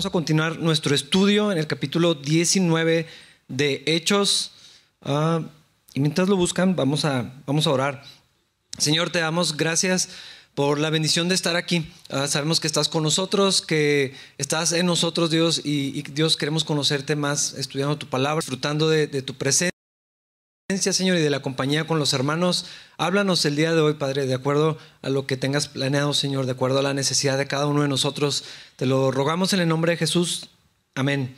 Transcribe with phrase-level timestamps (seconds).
[0.00, 3.06] vamos a continuar nuestro estudio en el capítulo 19
[3.48, 4.52] de Hechos.
[5.02, 5.42] Ah,
[5.92, 8.02] y mientras lo buscan, vamos a, vamos a orar.
[8.78, 10.08] Señor, te damos gracias
[10.54, 11.92] por la bendición de estar aquí.
[12.08, 17.14] Ah, sabemos que estás con nosotros, que estás en nosotros, Dios, y, Dios queremos conocerte
[17.14, 19.79] más estudiando tu palabra, disfrutando de, de tu presencia.
[20.78, 22.64] Señor, y de la compañía con los hermanos.
[22.96, 26.52] Háblanos el día de hoy, Padre, de acuerdo a lo que tengas planeado, Señor, de
[26.52, 28.44] acuerdo a la necesidad de cada uno de nosotros.
[28.76, 30.48] Te lo rogamos en el nombre de Jesús.
[30.94, 31.34] Amén.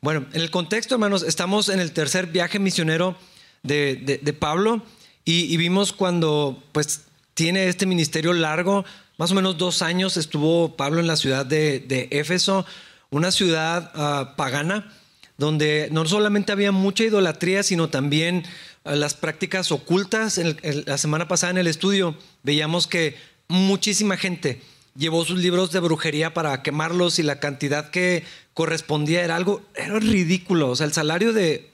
[0.00, 3.16] Bueno, en el contexto, hermanos, estamos en el tercer viaje misionero
[3.62, 4.82] de, Pablo
[5.24, 7.02] y, vimos cuando, pues,
[7.34, 8.84] tiene este ministerio largo,
[9.16, 12.66] más o menos dos años estuvo Pablo en la ciudad de, Éfeso,
[13.10, 14.92] una ciudad ah, pagana
[15.36, 18.44] donde no solamente había mucha idolatría, sino también
[18.84, 20.38] eh, las prácticas ocultas.
[20.38, 23.16] la semana pasada en el estudio veíamos que
[23.48, 24.60] muchísima gente
[24.96, 28.24] llevó sus libros de brujería para quemarlos y la cantidad que
[28.54, 30.70] correspondía era algo, era ridículo.
[30.70, 31.70] O sea, el salario de,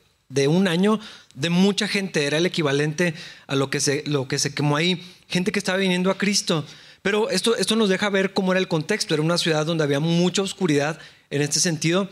[0.49, 1.01] un año
[1.35, 3.15] de mucha gente era el equivalente
[3.47, 5.03] a lo que, se, lo que se quemó ahí.
[5.29, 6.65] Gente que estaba viniendo a Cristo.
[7.03, 9.15] Pero esto, esto nos deja ver cómo era el contexto.
[9.15, 10.99] Era una ciudad donde había mucha oscuridad
[11.31, 12.09] en este sentido.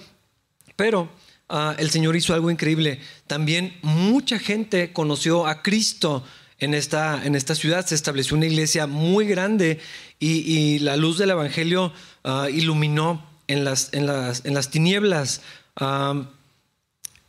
[0.77, 1.11] Pero
[1.49, 3.01] Ah, el Señor hizo algo increíble.
[3.27, 6.25] También mucha gente conoció a Cristo
[6.59, 7.87] en esta, en esta ciudad.
[7.87, 9.81] Se estableció una iglesia muy grande
[10.19, 11.93] y, la luz del Evangelio
[12.25, 15.41] ah, iluminó en las, en las, en las tinieblas.
[15.77, 16.29] Ah,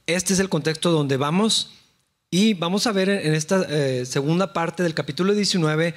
[0.05, 1.71] este es el contexto donde vamos
[2.31, 5.95] y vamos a ver en esta eh, segunda parte del capítulo 19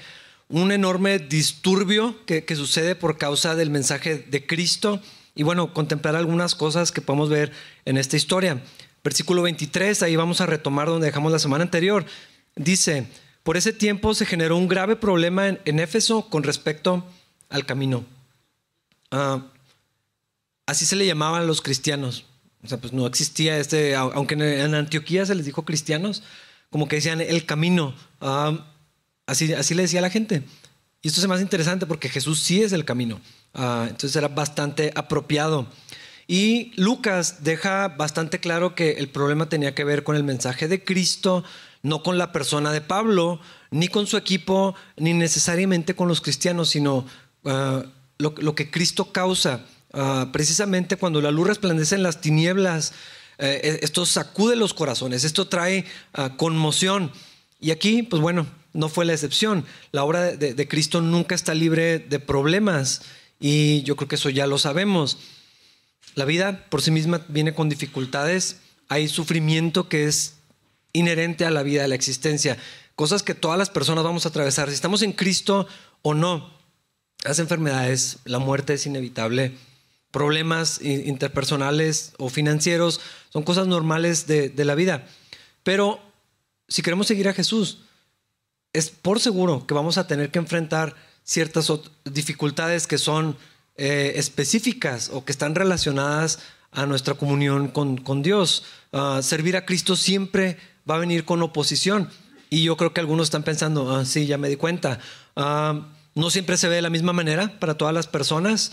[0.49, 5.01] un enorme disturbio que, que sucede por causa del mensaje de Cristo
[5.35, 7.53] y bueno, contemplar algunas cosas que podemos ver
[7.85, 8.63] en esta historia.
[9.03, 12.05] Versículo 23, ahí vamos a retomar donde dejamos la semana anterior.
[12.55, 13.07] Dice,
[13.43, 17.05] por ese tiempo se generó un grave problema en, Éfeso con respecto
[17.49, 18.05] al camino.
[19.11, 19.47] Ah,
[20.67, 22.27] así se le llamaban los cristianos.
[22.63, 26.23] O sea, pues no existía este, aunque en Antioquía se les dijo cristianos,
[26.71, 27.95] como que decían el camino.
[28.21, 28.67] Ah,
[29.27, 30.45] así, así le decía la gente.
[31.03, 33.21] Y esto es más interesante porque Jesús sí es el camino.
[33.55, 35.67] Ah, entonces era bastante apropiado.
[36.29, 40.85] Y Lucas deja bastante claro que el problema tenía que ver con el mensaje de
[40.85, 41.43] Cristo,
[41.83, 43.41] no con la persona de Pablo,
[43.73, 47.05] ni con su equipo, ni necesariamente con los cristianos, sino
[47.45, 47.83] ah,
[48.19, 49.67] lo, que Cristo causa.
[49.93, 52.93] Ah, precisamente cuando la luz resplandece en las tinieblas,
[53.39, 55.85] eh, eh, esto sacude los corazones, esto trae
[56.37, 57.11] conmoción.
[57.61, 59.65] Y aquí, pues bueno, no fue la excepción.
[59.91, 63.03] La obra de Cristo nunca está libre de problemas
[63.43, 65.19] y yo creo que eso ya lo sabemos.
[66.15, 70.35] La vida por sí misma viene con dificultades, hay sufrimiento que es
[70.93, 72.57] inherente a la vida, a la existencia,
[72.95, 75.67] cosas que todas las personas vamos a atravesar, si estamos en Cristo
[76.03, 76.53] o no.
[77.25, 79.57] Las enfermedades, la muerte es inevitable,
[80.11, 83.01] problemas interpersonales o financieros
[83.33, 85.07] son cosas normales de, de la vida.
[85.63, 86.01] Pero
[86.69, 87.79] si queremos seguir a Jesús,
[88.73, 90.95] es por seguro que vamos a tener que enfrentar
[91.25, 91.71] ciertas
[92.05, 93.37] dificultades que son
[93.77, 96.41] eh, específicas o que están relacionadas
[96.71, 98.65] a nuestra comunión con, Dios.
[98.93, 100.57] Ah, servir a Cristo siempre
[100.89, 102.09] va a venir con oposición.
[102.51, 104.99] Y yo creo que algunos están pensando, ah, sí, ya me di cuenta.
[105.37, 108.73] Ah, no siempre se ve de la misma manera para todas las personas.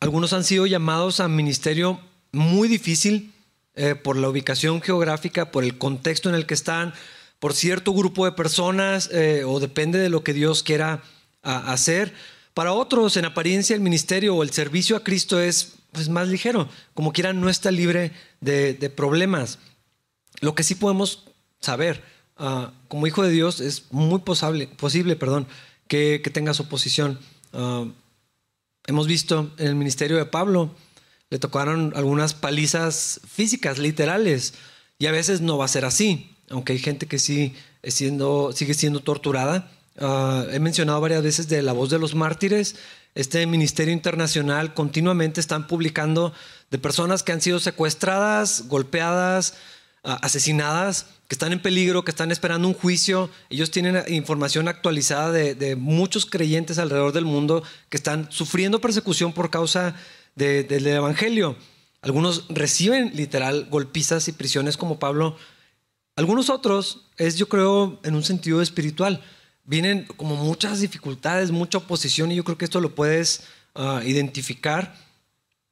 [0.00, 2.00] algunos han sido llamados a ministerio
[2.32, 3.32] muy difícil
[3.74, 6.94] eh, por la ubicación geográfica, por el contexto en el que están,
[7.38, 11.02] por cierto grupo de personas eh, o depende de lo que Dios quiera
[11.42, 12.12] hacer.
[12.52, 16.68] Para otros, en apariencia, el ministerio o el servicio a Cristo es pues, más ligero.
[16.94, 19.58] Como quieran, no está libre de, problemas.
[20.40, 21.24] Lo que sí podemos
[21.60, 22.02] saber,
[22.36, 25.46] ah, como hijo de Dios, es muy posible, posible perdón,
[25.86, 27.20] que, tengas oposición.
[27.52, 27.86] Ah,
[28.86, 30.74] hemos visto en el ministerio de Pablo,
[31.30, 34.54] le tocaron algunas palizas físicas, literales,
[34.98, 37.54] y a veces no va a ser así aunque hay gente que sí
[37.84, 39.70] siendo, sigue siendo torturada.
[40.00, 42.76] Ah, he mencionado varias veces de la voz de los mártires.
[43.14, 46.32] Este ministerio internacional continuamente están publicando
[46.70, 49.54] de personas que han sido secuestradas, golpeadas,
[50.04, 53.28] ah, asesinadas, que están en peligro, que están esperando un juicio.
[53.50, 59.50] Ellos tienen información actualizada de, muchos creyentes alrededor del mundo que están sufriendo persecución por
[59.50, 59.94] causa
[60.36, 61.56] del Evangelio.
[62.00, 65.36] Algunos reciben literal golpizas y prisiones como Pablo
[66.18, 69.22] algunos otros es, yo creo, en un sentido espiritual.
[69.62, 73.44] Vienen como muchas dificultades, mucha oposición y yo creo que esto lo puedes
[73.76, 74.96] ah, identificar.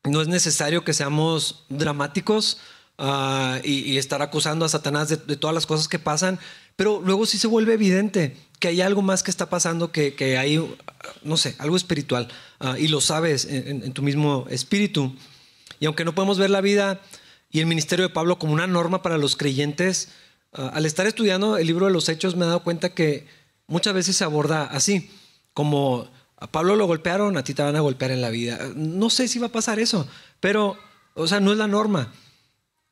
[0.05, 2.59] No es necesario que seamos dramáticos
[2.97, 6.39] ah, y, estar acusando a Satanás de, todas las cosas que pasan,
[6.77, 10.39] pero luego sí se vuelve evidente que hay algo más que está pasando, que, que
[10.39, 10.65] hay,
[11.25, 12.29] no sé, algo espiritual,
[12.61, 15.13] ah, y lo sabes en, tu mismo espíritu.
[15.81, 17.01] Y aunque no podemos ver la vida
[17.51, 20.11] y el ministerio de Pablo como una norma para los creyentes,
[20.57, 23.27] al estar estudiando el libro de los Hechos me he dado cuenta que
[23.67, 25.11] muchas veces se aborda así,
[25.53, 28.59] como a Pablo lo golpearon, a ti te van a golpear en la vida.
[28.75, 30.07] No sé si va a pasar eso,
[30.41, 30.77] pero,
[31.15, 32.13] o sea, no es la norma.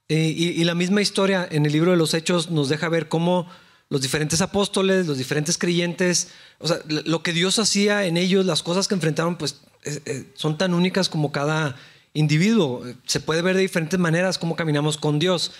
[0.08, 3.48] Eh, y, la misma historia en el libro de los Hechos nos deja ver cómo
[3.88, 6.28] los diferentes apóstoles, los diferentes creyentes,
[6.58, 10.32] o sea, lo que Dios hacía en ellos, las cosas que enfrentaron, pues eh, eh,
[10.34, 11.76] son tan únicas como cada
[12.12, 12.82] individuo.
[13.06, 15.52] Se puede ver de diferentes maneras cómo caminamos con Dios.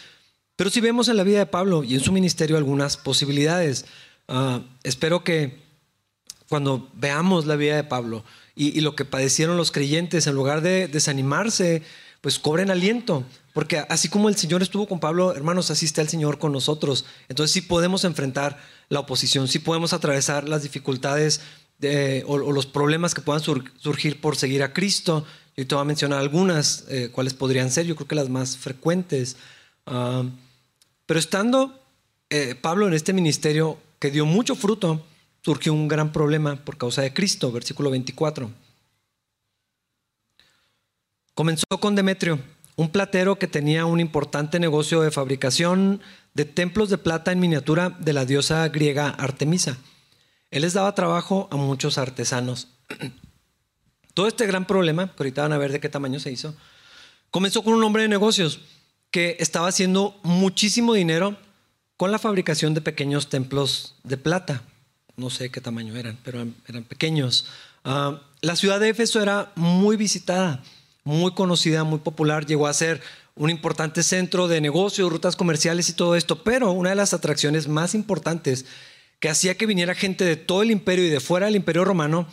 [0.57, 3.87] Pero si vemos en la vida de Pablo y en su ministerio algunas posibilidades,
[4.29, 5.63] ah, espero que
[6.49, 8.25] cuando veamos la vida de Pablo
[8.55, 11.83] y, y, lo que padecieron los creyentes, en lugar de desanimarse,
[12.21, 13.25] pues cobren aliento.
[13.53, 17.05] Porque así como el Señor estuvo con Pablo, hermanos, así está el Señor con nosotros.
[17.29, 21.41] Entonces sí podemos enfrentar la oposición, sí podemos atravesar las dificultades
[22.27, 25.25] o, los problemas que puedan surgir por seguir a Cristo.
[25.57, 28.57] Yo te voy a mencionar algunas, eh, cuáles podrían ser, yo creo que las más
[28.57, 29.37] frecuentes.
[29.87, 30.25] Ah,
[31.07, 31.81] pero estando
[32.31, 35.05] eh, Pablo en este ministerio que dio mucho fruto,
[35.43, 38.51] surgió un gran problema por causa de Cristo, versículo 24.
[41.35, 42.39] Comenzó con Demetrio
[42.77, 46.01] un platero que tenía un importante negocio de fabricación
[46.33, 49.79] de templos de plata en miniatura de la diosa griega Artemisa.
[50.51, 52.69] Él les daba trabajo a muchos artesanos.
[54.15, 56.55] Todo este gran problema, que ahorita van a ver de qué tamaño se hizo,
[57.31, 58.61] comenzó con un hombre de negocios
[59.15, 61.39] que estaba haciendo muchísimo dinero
[61.97, 64.63] con la fabricación de pequeños templos de plata.
[65.17, 67.47] No sé qué tamaño eran, pero eran pequeños.
[67.85, 70.65] Ah, la ciudad de Éfeso era muy visitada
[71.05, 73.01] muy conocida, muy popular, llegó a ser
[73.37, 77.69] un importante centro de negocios, rutas comerciales y todo esto, pero una de las atracciones
[77.69, 78.65] más importantes
[79.21, 82.27] que hacía que viniera gente de todo el imperio y de fuera del imperio romano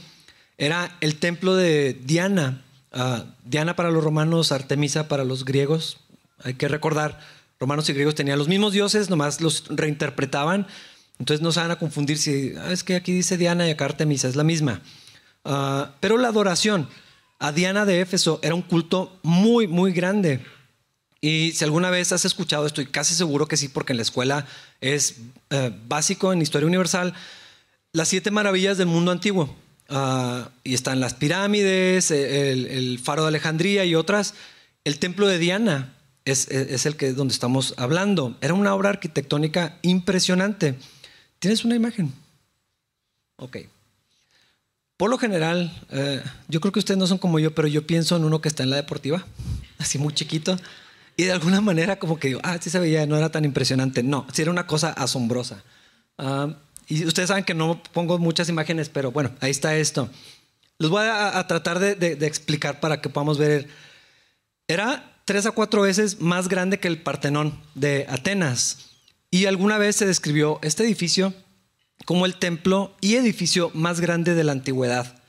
[0.57, 2.63] era el templo de Diana.
[2.93, 5.97] Ah, Diana para los romanos, Artemisa para los griegos.
[6.43, 7.19] Hay que recordar,
[7.59, 10.67] romanos y griegos tenían los mismos dioses, nomás los reinterpretaban.
[11.19, 13.85] Entonces no se van a confundir si ah, es que aquí dice Diana y acá
[13.85, 14.81] Artemisa, es la misma.
[15.45, 16.89] Ah, pero la adoración,
[17.39, 20.43] a Diana de Éfeso era un culto muy, muy grande.
[21.21, 24.47] Y si alguna vez has escuchado, estoy casi seguro que sí, porque en la escuela
[24.81, 25.17] es
[25.51, 27.13] eh, básico en Historia Universal,
[27.93, 29.55] las siete maravillas del mundo antiguo.
[29.89, 34.33] Ah, y están las pirámides, el, faro de Alejandría y otras.
[34.83, 35.93] El templo de Diana
[36.25, 38.37] es, es, el que donde estamos hablando.
[38.41, 40.75] Era una obra arquitectónica impresionante.
[41.39, 42.13] ¿Tienes una imagen?
[43.37, 43.57] Ok.
[44.97, 48.15] Por lo general, eh, yo creo que ustedes no son como yo, pero yo pienso
[48.15, 49.25] en uno que está en la deportiva,
[49.79, 50.55] así muy chiquito,
[51.17, 54.03] y de alguna manera como que digo, ah, sí se veía, no era tan impresionante.
[54.03, 55.63] No, sí era una cosa asombrosa.
[56.19, 56.55] Ah,
[56.87, 60.09] y ustedes saben que no pongo muchas imágenes, pero bueno, ahí está esto.
[60.77, 63.69] Los voy a, tratar de, de, explicar para que podamos ver.
[64.67, 68.89] Era tres a cuatro veces más grande que el Partenón de Atenas.
[69.29, 71.33] Y alguna vez se describió este edificio
[72.03, 75.23] como el templo y edificio más grande de la antigüedad.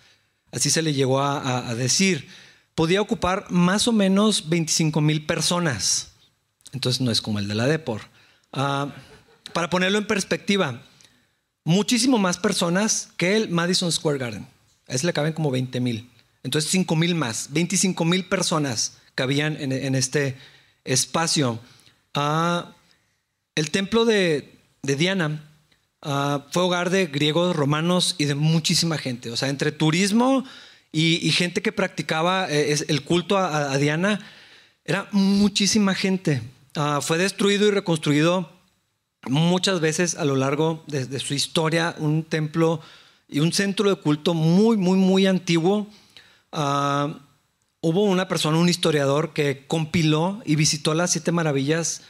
[0.50, 2.26] Así se le llegó a, decir.
[2.74, 6.14] Podía ocupar más o menos 25 mil personas.
[6.72, 8.00] Entonces no es como el de la Depor.
[8.52, 8.92] Ah,
[9.52, 10.82] para ponerlo en perspectiva,
[11.62, 14.48] muchísimo más personas que el Madison Square Garden.
[14.88, 16.10] A ese le caben como 20 mil.
[16.42, 17.52] Entonces 5 mil más.
[17.52, 20.36] 25 mil personas cabían en, este
[20.84, 21.60] espacio.
[22.14, 22.74] Ah,
[23.54, 25.48] el templo de Diana
[26.04, 29.30] Ah, fue hogar de griegos, romanos y de muchísima gente.
[29.30, 30.44] O sea, entre turismo
[30.90, 34.18] y, gente que practicaba eh, el culto a, Diana,
[34.84, 36.42] era muchísima gente.
[36.74, 38.50] Ah, fue destruido y reconstruido
[39.28, 42.80] muchas veces a lo largo de, su historia, un templo
[43.28, 45.86] y un centro de culto muy, muy, muy antiguo.
[46.50, 47.16] Ah,
[47.82, 52.00] hubo una persona, un historiador, que compiló y visitó las siete maravillas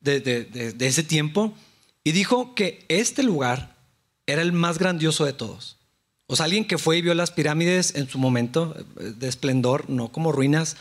[0.00, 1.54] de ese tiempo
[2.04, 3.76] y dijo que este lugar
[4.26, 5.78] era el más grandioso de todos.
[6.26, 10.10] O sea, alguien que fue y vio las pirámides en su momento de esplendor, no
[10.10, 10.76] como ruinas.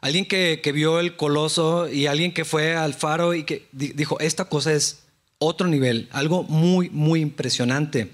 [0.00, 4.46] Alguien que, vio el coloso y alguien que fue al faro y que dijo, esta
[4.46, 5.00] cosa es
[5.38, 8.10] otro nivel, algo muy, muy impresionante.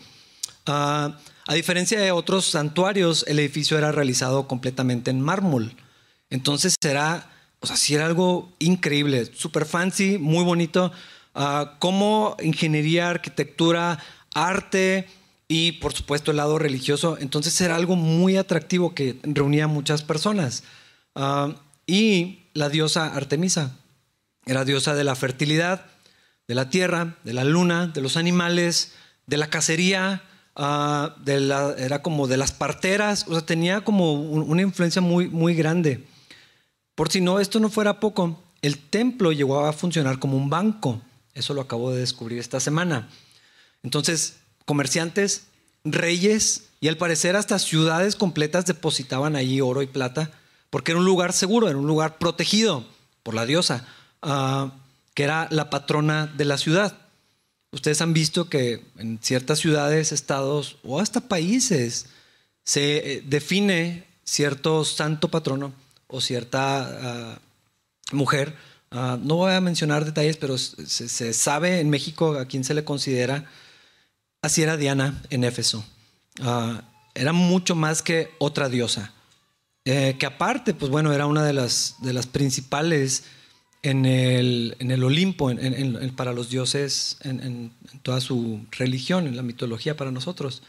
[0.67, 1.19] Ah,
[1.51, 5.75] a diferencia de otros santuarios, el edificio era realizado completamente en mármol.
[6.29, 7.29] Entonces era,
[7.59, 10.93] o sea, sí era algo increíble, súper fancy, muy bonito.
[11.35, 13.99] Ah, como ingeniería, arquitectura,
[14.33, 15.09] arte
[15.49, 17.19] y por supuesto el lado religioso.
[17.19, 20.63] Entonces era algo muy atractivo que reunía a muchas personas.
[21.17, 23.77] Ah, y la diosa Artemisa
[24.47, 25.85] era diosa de la fertilidad,
[26.47, 28.93] de la tierra, de la luna, de los animales,
[29.27, 30.23] de la cacería,
[30.57, 31.17] ah,
[31.79, 36.07] era como de las parteras, o sea, tenía como una influencia muy, muy grande.
[36.95, 41.01] Por si no, esto no fuera poco, el templo llegó a funcionar como un banco.
[41.35, 43.09] Eso lo acabo de descubrir esta semana.
[43.83, 45.47] Entonces, comerciantes,
[45.85, 50.31] reyes y al parecer hasta ciudades completas depositaban allí oro y plata
[50.71, 52.85] porque era un lugar seguro, era un lugar protegido
[53.23, 53.87] por la diosa,
[54.23, 54.73] ah,
[55.15, 56.97] que era la patrona de la ciudad.
[57.73, 62.07] Ustedes han visto que en ciertas ciudades, estados o hasta países
[62.65, 65.73] se eh, define cierto santo patrono
[66.09, 67.39] o cierta ah,
[68.13, 68.57] mujer.
[68.91, 72.85] Ah, no voy a mencionar detalles, pero se, sabe en México a quién se le
[72.85, 73.49] considera.
[74.43, 75.85] Así era Diana en Éfeso.
[77.15, 79.13] era mucho más que otra diosa.
[79.85, 83.25] Eh, que aparte, pues bueno, era una de las, de las principales
[83.83, 85.51] en el, en el Olimpo,
[86.17, 87.73] para los dioses, en,
[88.03, 90.63] toda su religión, en la mitología para nosotros.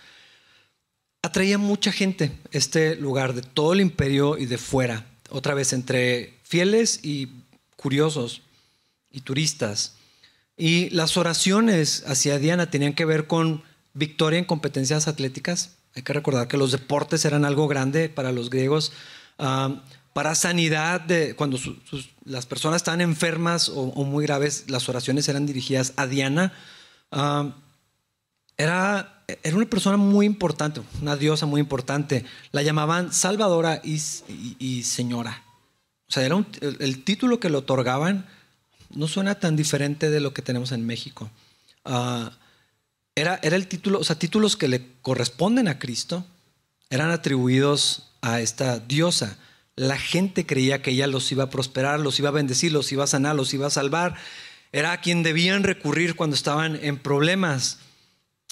[1.21, 6.33] Atraía mucha gente este lugar de todo el imperio y de fuera, otra vez entre
[6.43, 7.27] fieles y
[7.75, 8.41] curiosos
[9.11, 9.95] y turistas.
[10.57, 13.63] Y las oraciones hacia Diana tenían que ver con
[13.93, 15.75] victoria en competencias atléticas.
[15.95, 18.93] Hay que recordar que los deportes eran algo grande para los griegos.
[19.37, 21.57] Ah, para sanidad, cuando
[22.25, 26.53] las personas estaban enfermas o, muy graves, las oraciones eran dirigidas a Diana.
[27.11, 27.55] Ah,
[28.57, 32.25] era, era una persona muy importante, una diosa muy importante.
[32.51, 35.43] La llamaban Salvadora y, Señora.
[36.09, 38.27] O sea, era el, título que le otorgaban
[38.89, 41.29] no suena tan diferente de lo que tenemos en México.
[41.85, 42.33] Ah,
[43.15, 46.25] era, era el título, o sea, títulos que le corresponden a Cristo
[46.89, 49.37] eran atribuidos a esta diosa
[49.81, 53.03] la gente creía que ella los iba a prosperar, los iba a bendecir, los iba
[53.03, 54.15] a sanar, los iba a salvar.
[54.71, 57.79] Era a quien debían recurrir cuando estaban en problemas.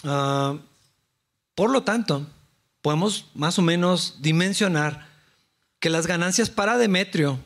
[0.04, 0.58] Ah,
[1.54, 2.26] por lo tanto,
[2.82, 5.08] podemos más o menos dimensionar
[5.80, 7.40] que las ganancias para Demetrio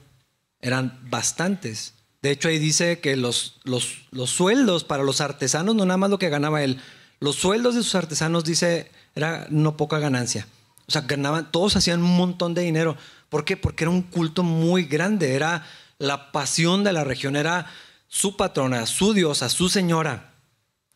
[0.62, 1.94] eran bastantes.
[2.22, 6.10] De hecho, ahí dice que los, los, los, sueldos para los artesanos, no nada más
[6.10, 6.80] lo que ganaba él,
[7.20, 10.48] los sueldos de sus artesanos, dice, era no poca ganancia.
[10.88, 12.96] O sea, ganaban, todos hacían un montón de dinero.
[13.34, 13.58] ¿Por qué?
[13.58, 15.66] Porque era un culto muy grande, era
[15.98, 17.66] la pasión de la región, era
[18.08, 20.36] su patrona, su diosa, su señora.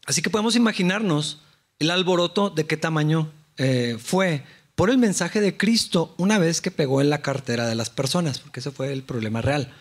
[0.05, 1.41] Así que podemos imaginarnos
[1.79, 4.43] el alboroto de qué tamaño eh, fue
[4.75, 8.37] por el mensaje de Cristo una vez que pegó en la cartera de las personas,
[8.37, 9.73] porque ese fue el problema real.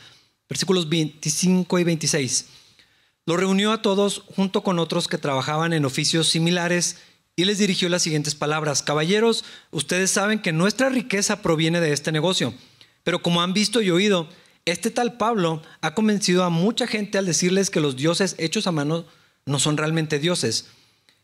[0.48, 2.46] Versículos 25 y 26.
[3.26, 6.96] Lo reunió a todos junto con otros que trabajaban en oficios similares
[7.36, 8.82] y les dirigió las siguientes palabras.
[8.82, 12.54] Caballeros, ustedes saben que nuestra riqueza proviene de este negocio,
[13.04, 14.28] pero como han visto y oído,
[14.64, 18.72] este tal Pablo ha convencido a mucha gente al decirles que los dioses hechos a
[18.72, 19.04] mano
[19.44, 20.66] no son realmente dioses.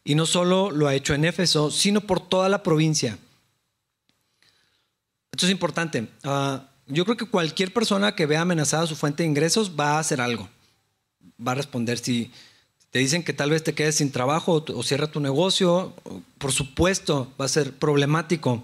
[0.04, 3.18] Y no solo lo ha hecho en Éfeso, sino por toda la provincia.
[5.32, 6.08] Esto es importante.
[6.24, 9.98] Ah, yo creo que cualquier persona que vea amenazada su fuente de ingresos va a
[9.98, 10.48] hacer algo.
[11.44, 12.30] Va a responder si,
[12.92, 15.94] te dicen que tal vez te quedes sin trabajo o cierra tu negocio,
[16.36, 18.62] por supuesto, va a ser problemático.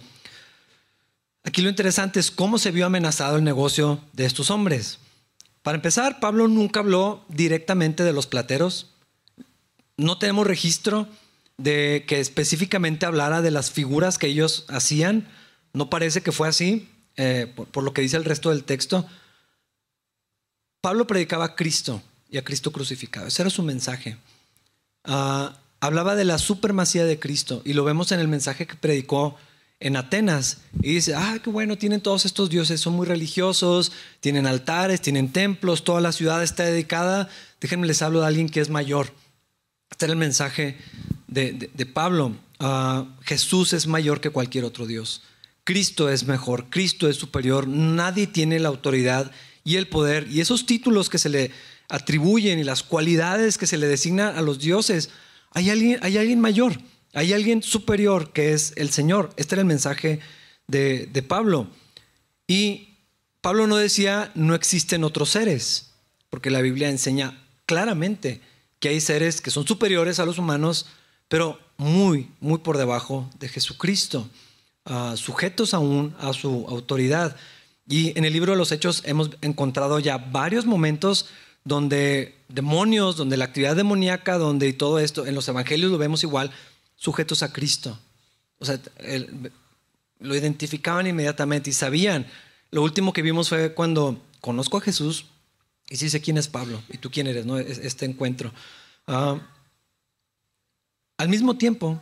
[1.44, 4.99] Aquí lo interesante es cómo se vio amenazado el negocio de estos hombres.
[5.62, 8.90] Para empezar, Pablo nunca habló directamente de los plateros.
[9.97, 11.08] No tenemos registro
[11.56, 15.26] de que específicamente hablara de las figuras que ellos hacían.
[15.73, 19.06] No parece que fue así, eh, por, lo que dice el resto del texto.
[20.82, 23.26] Pablo predicaba a Cristo y a Cristo crucificado.
[23.26, 24.16] Ese era su mensaje.
[25.04, 29.37] Ah, hablaba de la supremacía de Cristo y lo vemos en el mensaje que predicó
[29.80, 30.58] en Atenas.
[30.82, 35.32] Y dice, ah, qué bueno, tienen todos estos dioses, son muy religiosos, tienen altares, tienen
[35.32, 37.28] templos, toda la ciudad está dedicada.
[37.61, 39.12] Déjenme les hablo de alguien que es mayor.
[39.90, 40.76] Este era el mensaje
[41.28, 42.37] de, Pablo.
[42.58, 45.23] Ah, Jesús es mayor que cualquier otro Dios.
[45.64, 49.30] Cristo es mejor, Cristo es superior, nadie tiene la autoridad
[49.64, 51.50] y el poder y esos títulos que se le
[51.88, 55.11] atribuyen y las cualidades que se le designan a los dioses,
[55.52, 56.78] hay alguien, hay alguien mayor,
[57.14, 59.30] hay alguien superior que es el Señor.
[59.37, 60.21] Este era el mensaje
[60.66, 61.68] de, de Pablo.
[62.47, 62.95] Y
[63.40, 65.90] Pablo no decía no existen otros seres,
[66.30, 68.40] porque la Biblia enseña claramente
[68.80, 70.87] que hay seres que son superiores a los humanos,
[71.28, 74.28] pero muy, muy por debajo de Jesucristo,
[75.16, 77.37] sujetos aún a su autoridad.
[77.88, 81.26] Y en el libro de los Hechos hemos encontrado ya varios momentos
[81.65, 86.23] donde demonios, donde la actividad demoníaca, donde y todo esto, en los evangelios lo vemos
[86.23, 86.50] igual,
[86.97, 87.99] sujetos a Cristo.
[88.59, 88.81] O sea,
[90.19, 92.27] lo identificaban inmediatamente y sabían.
[92.71, 95.27] Lo último que vimos fue cuando conozco a Jesús
[95.88, 97.59] y sí sé quién es Pablo y tú quién eres, ¿no?
[97.59, 98.53] Este encuentro.
[99.07, 99.38] Ah,
[101.17, 102.00] al mismo tiempo,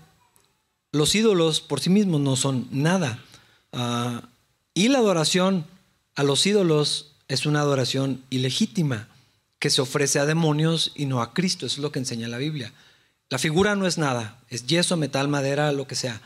[0.93, 3.23] los ídolos por sí mismos no son nada.
[3.73, 4.29] Ah,
[4.75, 5.67] y la adoración
[6.15, 9.09] a los ídolos es una adoración ilegítima
[9.59, 11.67] que se ofrece a demonios y no a Cristo.
[11.67, 12.73] Eso es lo que enseña la Biblia.
[13.29, 16.21] La figura no es nada, es yeso, metal, madera, lo que sea.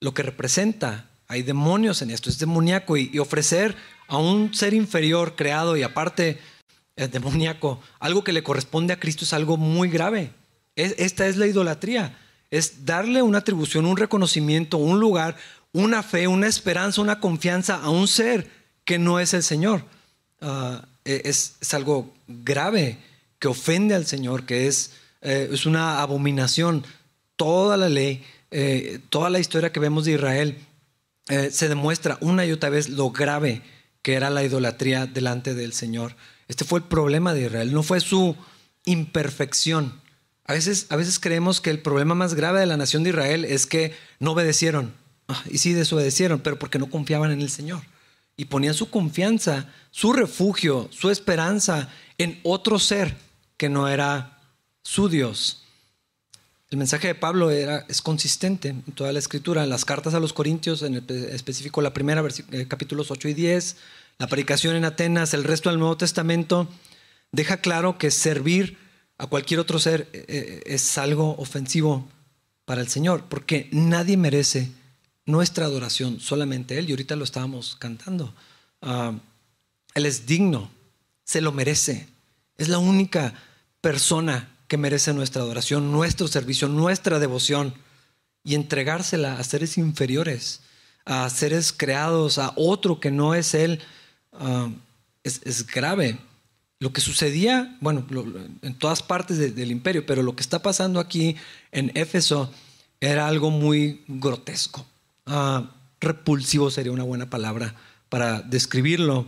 [0.00, 3.74] Lo que representa, hay demonios en esto, es demoníaco y, ofrecer
[4.06, 6.38] a un ser inferior creado y aparte
[6.94, 10.32] es demoníaco, algo que le corresponde a Cristo es algo muy grave.
[10.76, 12.16] esta es la idolatría,
[12.50, 15.36] es darle una atribución, un reconocimiento, un lugar,
[15.72, 18.48] una fe, una esperanza, una confianza a un ser
[18.84, 19.84] que no es el Señor.
[20.40, 22.98] Ah, e, es, algo grave
[23.38, 24.92] que ofende al Señor, que es,
[25.22, 26.84] eh, es una abominación.
[27.36, 30.58] Toda la ley, eh, toda la historia que vemos de Israel
[31.28, 33.62] eh, se demuestra una y otra vez lo grave
[34.02, 36.14] que era la idolatría delante del Señor.
[36.46, 38.36] Este fue el problema de Israel, no fue su
[38.84, 39.98] imperfección.
[40.44, 43.46] A veces, a veces creemos que el problema más grave de la nación de Israel
[43.46, 44.92] es que no obedecieron.
[45.28, 47.82] Ah, y sí desobedecieron, pero porque no confiaban en el Señor.
[48.36, 51.88] Y ponían su confianza, su refugio, su esperanza
[52.18, 53.16] en otro ser
[53.56, 54.40] que no era
[54.82, 55.64] su Dios.
[56.70, 60.32] El mensaje de Pablo es consistente en toda la escritura, en las cartas a los
[60.32, 60.96] Corintios, en
[61.30, 63.76] específico la primera, eh, capítulos 8 y 10,
[64.18, 66.68] la predicación en Atenas, el resto del Nuevo Testamento,
[67.30, 68.76] deja claro que servir
[69.18, 72.08] a cualquier otro ser eh, eh, es algo ofensivo
[72.64, 74.72] para el Señor, porque nadie merece
[75.26, 78.34] nuestra adoración, solamente Él, y ahorita lo estábamos cantando.
[78.82, 79.14] Ah,
[79.94, 80.70] él es digno,
[81.24, 82.08] se lo merece,
[82.58, 83.32] es la única
[83.80, 87.74] persona que merece nuestra adoración, nuestro servicio, nuestra devoción,
[88.42, 90.60] y entregársela a seres inferiores,
[91.06, 93.80] a seres creados, a otro que no es Él,
[94.32, 94.68] ah,
[95.22, 96.18] es, grave.
[96.80, 98.04] Lo que sucedía, bueno,
[98.60, 101.36] en todas partes del imperio, pero lo que está pasando aquí
[101.72, 102.52] en Éfeso
[103.00, 104.84] era algo muy grotesco.
[105.26, 107.74] Ah, repulsivo sería una buena palabra
[108.08, 109.26] para describirlo,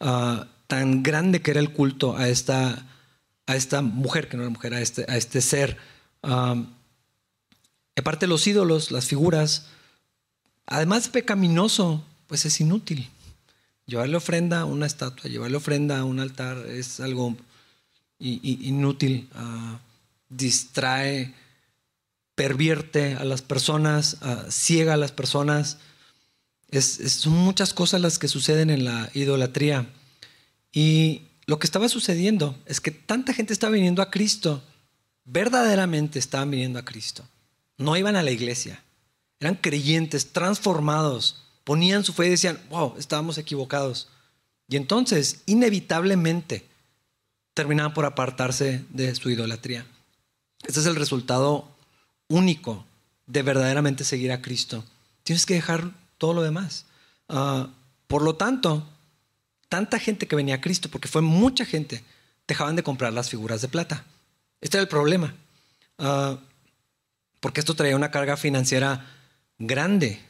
[0.00, 2.86] ah, tan grande que era el culto a esta,
[3.46, 5.76] a esta mujer, que no era mujer, a este, a este ser.
[6.22, 6.64] Uh,
[7.94, 9.66] aparte los ídolos, las figuras,
[10.66, 13.08] además pecaminoso, pues es inútil.
[13.86, 17.36] Llevarle ofrenda a una estatua, llevarle ofrenda a un altar es algo
[18.18, 19.28] inútil,
[20.28, 21.32] distrae
[22.36, 24.18] pervierte a las personas,
[24.48, 25.78] ciega a las personas.
[26.70, 29.88] son muchas cosas las que suceden en la idolatría.
[30.70, 34.62] Y lo que estaba sucediendo es que tanta gente estaba viniendo a Cristo,
[35.24, 37.26] verdaderamente estaban viniendo a Cristo.
[37.78, 38.82] No iban a la iglesia,
[39.40, 44.08] eran creyentes, transformados, ponían su fe y decían, wow, estábamos equivocados.
[44.68, 46.66] Y entonces, inevitablemente,
[47.54, 49.86] terminaban por apartarse de su idolatría.
[50.66, 51.75] Ese es el resultado
[52.28, 52.84] único
[53.26, 54.84] de verdaderamente seguir a Cristo.
[55.22, 56.86] Tienes que dejar todo lo demás.
[57.28, 57.68] Ah,
[58.06, 58.88] por lo tanto,
[59.68, 62.04] tanta gente que venía a Cristo, porque fue mucha gente,
[62.46, 64.04] dejaban de comprar las figuras de plata.
[64.60, 65.34] Este era el problema.
[65.98, 66.38] Ah,
[67.40, 69.06] porque esto traía una carga financiera
[69.58, 70.20] grande.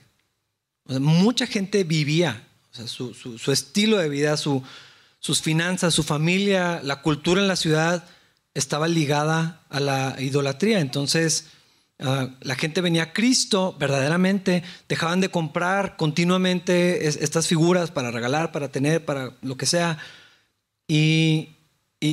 [0.87, 2.47] mucha gente vivía,
[2.87, 8.07] su, estilo de vida, sus finanzas, su familia, la cultura en la ciudad
[8.55, 10.81] estaba ligada a la idolatría.
[10.81, 11.47] Entonces,
[11.99, 18.53] Ah, la gente venía a Cristo verdaderamente, dejaban de comprar continuamente estas figuras para regalar,
[18.53, 19.99] para tener, para lo que sea.
[20.87, 21.53] Y,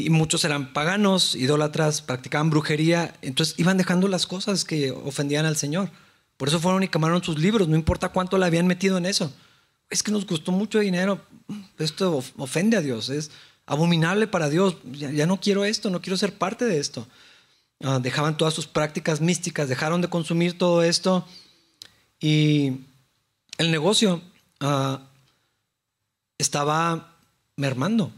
[0.09, 3.13] muchos eran paganos, idólatras, practicaban brujería.
[3.21, 5.89] Entonces iban dejando las cosas que ofendían al Señor.
[6.37, 9.31] Por eso fueron y quemaron sus libros, no importa cuánto le habían metido en eso.
[9.89, 11.21] Es que nos costó mucho dinero.
[11.77, 13.31] Esto ofende a Dios, es
[13.65, 14.77] abominable para Dios.
[14.83, 17.07] ya no quiero esto, no quiero ser parte de esto.
[17.81, 21.27] Ah, dejaban todas sus prácticas místicas, dejaron de consumir todo esto
[22.19, 22.81] y
[23.57, 24.21] el negocio
[24.59, 25.01] ah,
[26.37, 27.17] estaba
[27.57, 28.11] mermando,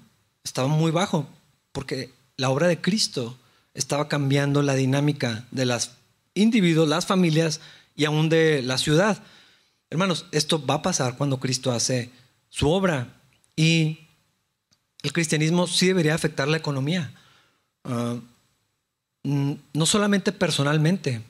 [0.43, 1.27] estaba muy bajo,
[1.71, 3.37] porque la obra de Cristo
[3.73, 5.91] estaba cambiando la dinámica de los
[6.35, 7.61] individuos, las familias
[7.95, 9.23] y aún de la ciudad.
[9.89, 12.11] Hermanos, esto va a pasar cuando Cristo hace
[12.49, 13.21] su obra
[13.55, 13.99] y
[15.03, 17.13] el cristianismo sí debería afectar la economía.
[17.83, 18.17] Mm,
[19.25, 21.21] no solamente personalmente,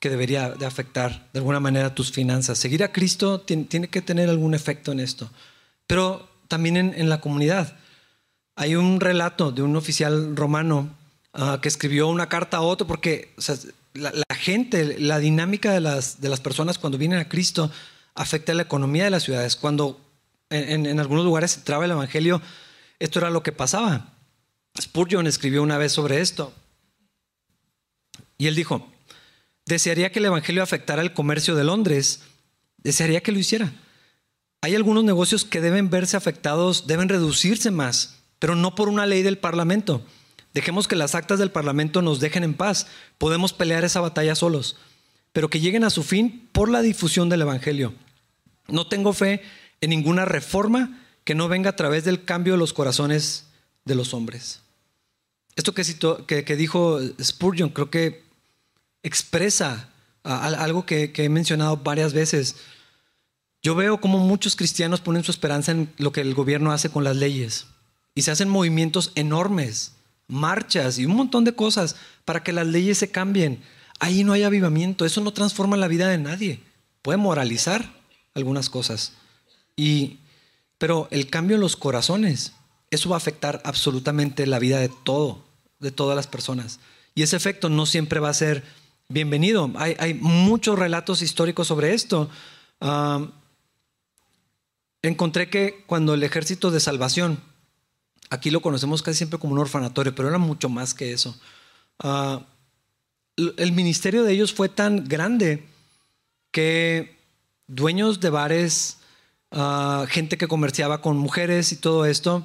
[0.00, 2.58] que debería de afectar de alguna manera tus finanzas.
[2.58, 5.30] Seguir a Cristo tiene, que tener algún efecto en esto,
[5.86, 7.76] pero también en, la comunidad.
[8.56, 10.90] Hay un relato de un oficial romano
[11.32, 13.34] ah, que escribió una carta a otro porque
[13.94, 17.70] la, gente, la dinámica de las, de las personas cuando vienen a Cristo
[18.14, 19.56] afecta la economía de las ciudades.
[19.56, 20.00] Cuando
[20.50, 22.40] en, en algunos lugares entraba el Evangelio,
[22.98, 24.12] esto era lo que pasaba.
[24.80, 26.52] Spurgeon escribió una vez sobre esto.
[28.38, 28.86] Y él dijo,
[29.64, 32.20] desearía que el Evangelio afectara el comercio de Londres,
[32.78, 33.72] desearía que lo hiciera.
[34.60, 39.22] Hay algunos negocios que deben verse afectados, deben reducirse más, pero no por una ley
[39.22, 40.02] del Parlamento.
[40.54, 42.86] Dejemos que las actas del Parlamento nos dejen en paz.
[43.18, 44.76] Podemos pelear esa batalla solos,
[45.32, 47.92] pero que lleguen a su fin por la difusión del Evangelio.
[48.68, 49.42] No tengo fe
[49.80, 53.46] en ninguna reforma que no venga a través del cambio de los corazones
[53.84, 54.62] de los hombres.
[55.56, 58.22] Esto que, que, dijo Spurgeon creo que
[59.02, 59.88] expresa
[60.22, 62.56] algo que, he mencionado varias veces.
[63.62, 67.04] Yo veo como muchos cristianos ponen su esperanza en lo que el gobierno hace con
[67.04, 67.66] las leyes
[68.14, 69.92] y se hacen movimientos enormes,
[70.28, 73.62] marchas y un montón de cosas para que las leyes se cambien.
[73.98, 76.60] Ahí no hay avivamiento, eso no transforma la vida de nadie.
[77.02, 77.92] Puede moralizar
[78.34, 79.12] algunas cosas.
[79.76, 80.18] Y,
[80.78, 82.52] pero el cambio en los corazones,
[82.90, 85.44] eso va a afectar absolutamente la vida de todo,
[85.80, 86.78] de todas las personas.
[87.14, 88.62] Y ese efecto no siempre va a ser
[89.08, 89.70] bienvenido.
[89.76, 92.28] Hay, muchos relatos históricos sobre esto.
[92.80, 93.26] Ah,
[95.02, 97.40] encontré que cuando el ejército de salvación,
[98.30, 101.38] aquí lo conocemos casi siempre como un orfanatorio, pero era mucho más que eso.
[101.98, 102.42] Ah,
[103.36, 105.66] el ministerio de ellos fue tan grande
[106.50, 107.16] que
[107.66, 108.98] dueños de bares,
[109.52, 112.44] ah, gente que comerciaba con mujeres y todo esto,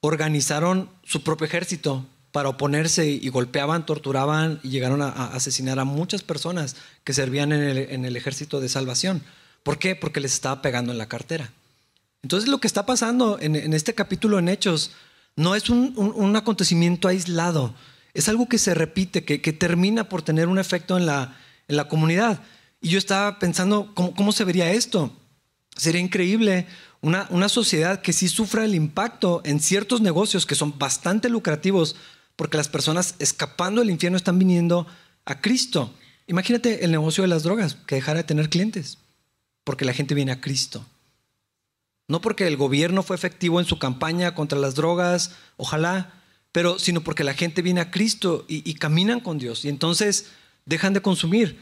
[0.00, 2.04] organizaron su propio ejército
[2.34, 8.04] para oponerse y golpeaban, torturaban y llegaron a, asesinar a muchas personas que servían en
[8.04, 9.22] el, ejército de salvación.
[9.62, 9.94] ¿Por qué?
[9.94, 11.52] Porque les estaba pegando en la cartera.
[12.24, 14.90] Entonces lo que está pasando en, este capítulo en Hechos
[15.36, 17.72] no es un, acontecimiento aislado,
[18.14, 21.36] es algo que se repite, que, termina por tener un efecto en la,
[21.88, 22.40] comunidad.
[22.80, 25.16] Y yo estaba pensando, ¿cómo, cómo se vería esto?
[25.76, 26.66] Sería increíble
[27.04, 31.96] una, sociedad que sí sufra el impacto en ciertos negocios que son bastante lucrativos
[32.36, 34.86] porque las personas escapando del infierno están viniendo
[35.24, 35.92] a Cristo.
[36.26, 38.98] Imagínate el negocio de las drogas, que dejara de tener clientes,
[39.62, 40.84] porque la gente viene a Cristo.
[42.08, 47.00] No porque el gobierno fue efectivo en su campaña contra las drogas, ojalá, pero sino
[47.00, 50.30] porque la gente viene a Cristo y, caminan con Dios y entonces
[50.66, 51.60] dejan de consumir.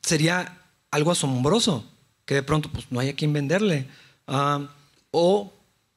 [0.00, 1.84] Sería algo asombroso
[2.24, 3.88] que de pronto pues, no haya quien venderle.
[4.26, 4.68] Ah,
[5.10, 5.52] o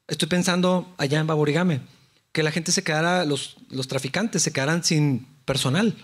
[0.08, 1.80] estoy pensando allá en Baborigame,
[2.32, 5.96] que la gente se quedara, los, los traficantes se quedaran sin personal.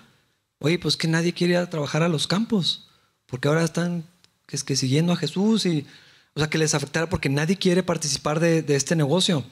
[0.59, 2.89] Oye, pues que nadie quiere ir a trabajar a los campos,
[3.27, 4.05] porque ahora están
[4.47, 5.87] que es que siguiendo a Jesús y,
[6.35, 9.45] o sea, que les afectara porque nadie quiere participar de, este negocio.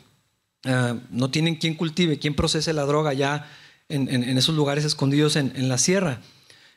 [0.64, 3.50] Ah, no tienen quien cultive, quien procese la droga ya
[3.88, 6.20] en, en, esos lugares escondidos en, la sierra.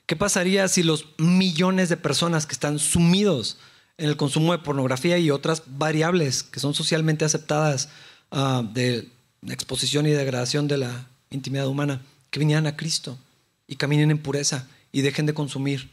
[0.08, 3.60] ¿Qué pasaría si los millones de personas que están sumidos
[3.98, 7.90] en el consumo de pornografía y otras variables que son socialmente aceptadas
[8.32, 9.10] ah, de
[9.48, 13.18] exposición y degradación de la intimidad humana, que vinieran a Cristo
[13.68, 15.90] y caminen en pureza y dejen de consumir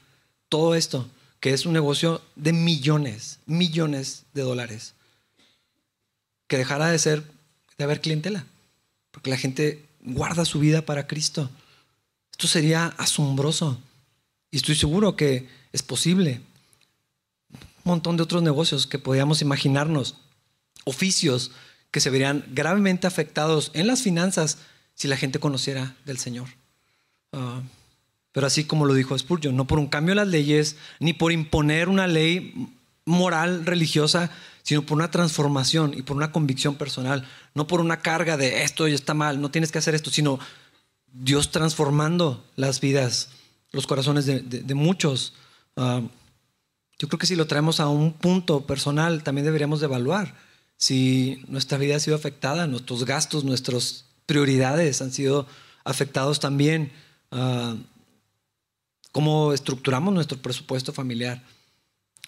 [0.48, 1.08] todo esto,
[1.40, 4.94] que es un negocio de millones, millones de dólares,
[6.46, 7.24] que dejara de ser,
[7.76, 8.46] de haber clientela,
[9.10, 11.50] porque la gente guarda su vida para Cristo.
[12.30, 13.80] Esto sería asombroso
[14.50, 16.40] y estoy seguro que es posible
[17.84, 20.16] montón de otros negocios que podíamos imaginarnos,
[20.84, 21.52] oficios
[21.94, 24.58] que se verían gravemente afectados en las finanzas
[24.96, 26.48] si la gente conociera del Señor.
[27.32, 27.62] Ah,
[28.32, 31.30] pero así como lo dijo Spurgeon, no por un cambio en las leyes, ni por
[31.30, 32.68] imponer una ley
[33.04, 34.32] moral religiosa,
[34.64, 38.88] sino por una transformación y por una convicción personal, no por una carga de esto
[38.88, 40.40] ya está mal, no tienes que hacer esto, sino
[41.12, 43.28] Dios transformando las vidas,
[43.70, 45.34] los corazones de, muchos.
[45.76, 46.02] Ah,
[46.98, 50.43] yo creo que si lo traemos a un punto personal, también deberíamos de evaluar
[50.76, 55.46] si nuestra vida ha sido afectada, nuestros gastos, nuestras prioridades han sido
[55.84, 56.92] afectados también.
[57.30, 57.76] Uh,
[59.14, 61.40] cómo estructuramos nuestro presupuesto familiar,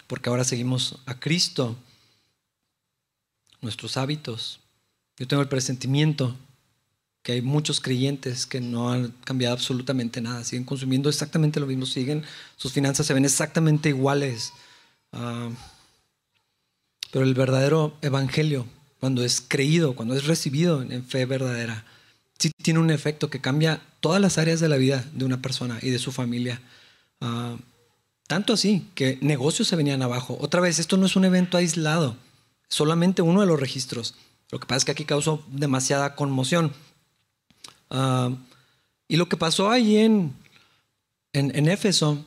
[0.07, 1.75] porque ahora seguimos a Cristo,
[3.59, 4.61] nuestros hábitos.
[5.17, 6.37] Yo tengo el presentimiento
[7.23, 11.85] que hay muchos creyentes que no han cambiado absolutamente nada, siguen consumiendo exactamente lo mismo,
[11.85, 12.23] siguen,
[12.55, 14.53] sus finanzas se ven exactamente iguales.
[15.11, 15.49] Ah,
[17.17, 18.67] pero el verdadero evangelio,
[18.99, 21.83] cuando es creído, cuando es recibido en fe verdadera,
[22.37, 25.79] sí tiene un efecto que cambia todas las áreas de la vida de una persona
[25.81, 26.61] y de su familia.
[27.19, 27.57] Ah,
[28.27, 30.37] tanto así que negocios se venían abajo.
[30.39, 32.15] Otra vez, esto no es un evento aislado,
[32.69, 34.13] solamente uno de los registros.
[34.51, 36.71] Lo que pasa es que aquí causó demasiada conmoción.
[37.89, 38.29] Ah,
[39.07, 40.35] y lo que pasó ahí en,
[41.33, 42.23] en, Éfeso,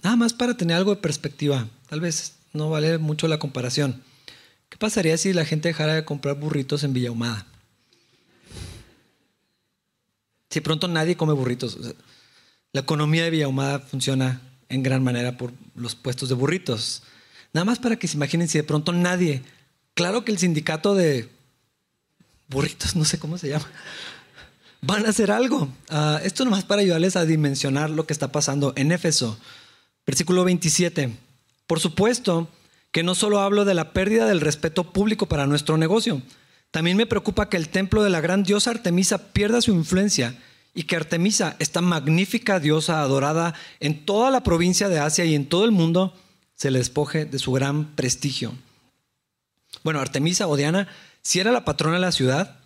[0.00, 4.00] nada más para tener algo de perspectiva, tal vez no vale mucho la comparación.
[4.72, 7.46] ¿Qué pasaría si la gente dejara de comprar burritos en Villahumada?
[10.48, 11.78] Si pronto nadie come burritos.
[12.72, 17.02] La economía de Villahumada funciona en gran manera por los puestos de burritos.
[17.52, 19.42] Nada más para que se imaginen si de pronto nadie,
[19.92, 21.28] claro que el sindicato de
[22.48, 23.70] burritos, no sé cómo se llama,
[24.80, 25.64] van a hacer algo.
[25.90, 29.38] Uh, esto nomás para ayudarles a dimensionar lo que está pasando en Éfeso.
[30.06, 31.14] Versículo 27.
[31.66, 32.48] Por supuesto
[32.92, 36.22] que no solo hablo de la pérdida del respeto público para nuestro negocio,
[36.70, 40.34] también me preocupa que el templo de la gran diosa Artemisa pierda su influencia
[40.74, 45.46] y que Artemisa, esta magnífica diosa adorada en toda la provincia de Asia y en
[45.46, 46.14] todo el mundo,
[46.54, 48.54] se le despoje de su gran prestigio.
[49.82, 50.88] Bueno, Artemisa o Diana,
[51.22, 52.58] si era la patrona de la ciudad,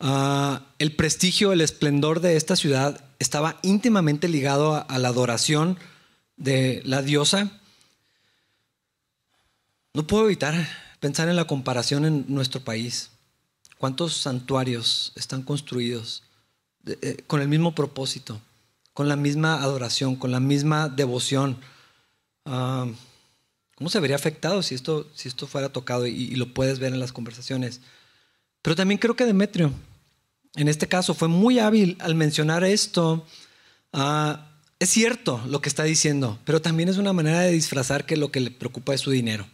[0.00, 5.78] uh, el prestigio, el esplendor de esta ciudad estaba íntimamente ligado a la adoración
[6.36, 7.60] de la diosa.
[9.96, 10.68] No puedo evitar
[11.00, 13.08] pensar en la comparación en nuestro país.
[13.78, 16.22] ¿Cuántos santuarios están construidos
[16.84, 18.38] eh, con el mismo propósito,
[18.92, 21.56] con la misma adoración, con la misma devoción?
[22.44, 22.86] Ah,
[23.76, 27.00] ¿Cómo se vería afectado si esto, si esto fuera tocado y, lo puedes ver en
[27.00, 27.80] las conversaciones?
[28.60, 29.72] Pero también creo que Demetrio,
[30.56, 33.26] en este caso, fue muy hábil al mencionar esto.
[33.94, 34.46] Ah,
[34.78, 38.30] es cierto lo que está diciendo, pero también es una manera de disfrazar que lo
[38.30, 39.46] que le preocupa es su dinero.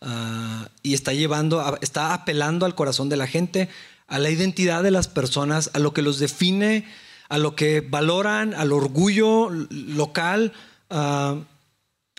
[0.00, 3.68] Ah, y está llevando, está apelando al corazón de la gente,
[4.06, 6.86] a la identidad de las personas, a lo que los define,
[7.28, 10.52] a lo que valoran, al orgullo local,
[10.90, 11.36] ah,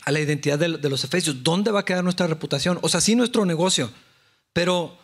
[0.05, 1.43] a la identidad de, los efesios.
[1.43, 2.79] ¿Dónde va a quedar nuestra reputación?
[2.81, 3.91] O sea, sí nuestro negocio,
[4.53, 4.97] pero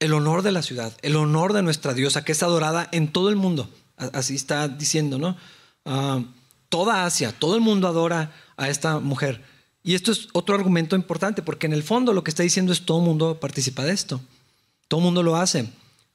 [0.00, 3.28] el honor de la ciudad, el honor de nuestra diosa, que es adorada en todo
[3.28, 3.68] el mundo.
[3.96, 5.36] Así está diciendo, ¿no?
[5.84, 6.24] Uh,
[6.68, 9.42] toda Asia, todo el mundo adora a esta mujer.
[9.86, 12.86] Y esto es otro argumento importante, porque en el fondo lo que está diciendo es
[12.86, 14.20] todo mundo participa de esto.
[14.88, 15.68] Todo el mundo lo hace.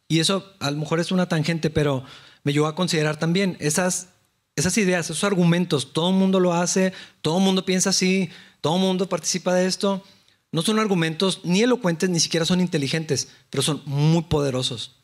[0.07, 2.03] Y eso a lo mejor es una tangente, pero
[2.43, 4.07] me llevó a considerar también esas,
[4.55, 5.93] esas ideas, esos argumentos.
[5.93, 9.67] Todo el mundo lo hace, todo el mundo piensa así, todo el mundo participa de
[9.67, 10.03] esto.
[10.51, 14.95] No son argumentos ni elocuentes, ni siquiera son inteligentes, pero son muy poderosos.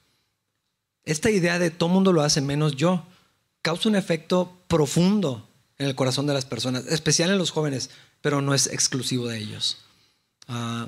[1.04, 3.06] Esta idea de todo el mundo lo hace menos yo
[3.62, 5.48] causa un efecto profundo
[5.78, 7.92] en el corazón de las personas, especial en los jóvenes
[8.26, 9.78] pero no es exclusivo de ellos.
[10.48, 10.88] Uh,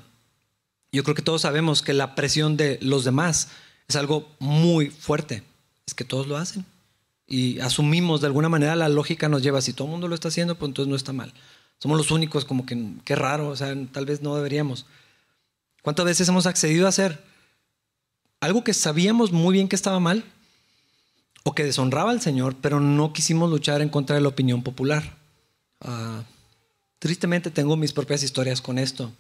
[0.92, 3.50] yo creo que todos sabemos que la presión de los demás
[3.88, 5.44] es algo muy fuerte.
[5.86, 6.66] Es que todos lo hacen.
[7.28, 10.30] Y asumimos de alguna manera la lógica nos lleva, si todo el mundo lo está
[10.30, 11.32] haciendo, pues entonces no está mal.
[11.78, 14.88] Somos los únicos, como que qué raro, o sea, tal vez no deberíamos.
[15.84, 17.24] ¿Cuántas veces hemos accedido a hacer
[18.40, 20.26] algo que sabíamos muy bien que estaba mal
[21.44, 25.16] o que deshonraba al Señor, pero no quisimos luchar en contra de la opinión popular?
[25.86, 26.24] Uh,
[27.00, 29.12] Tristemente tengo mis propias historias con esto.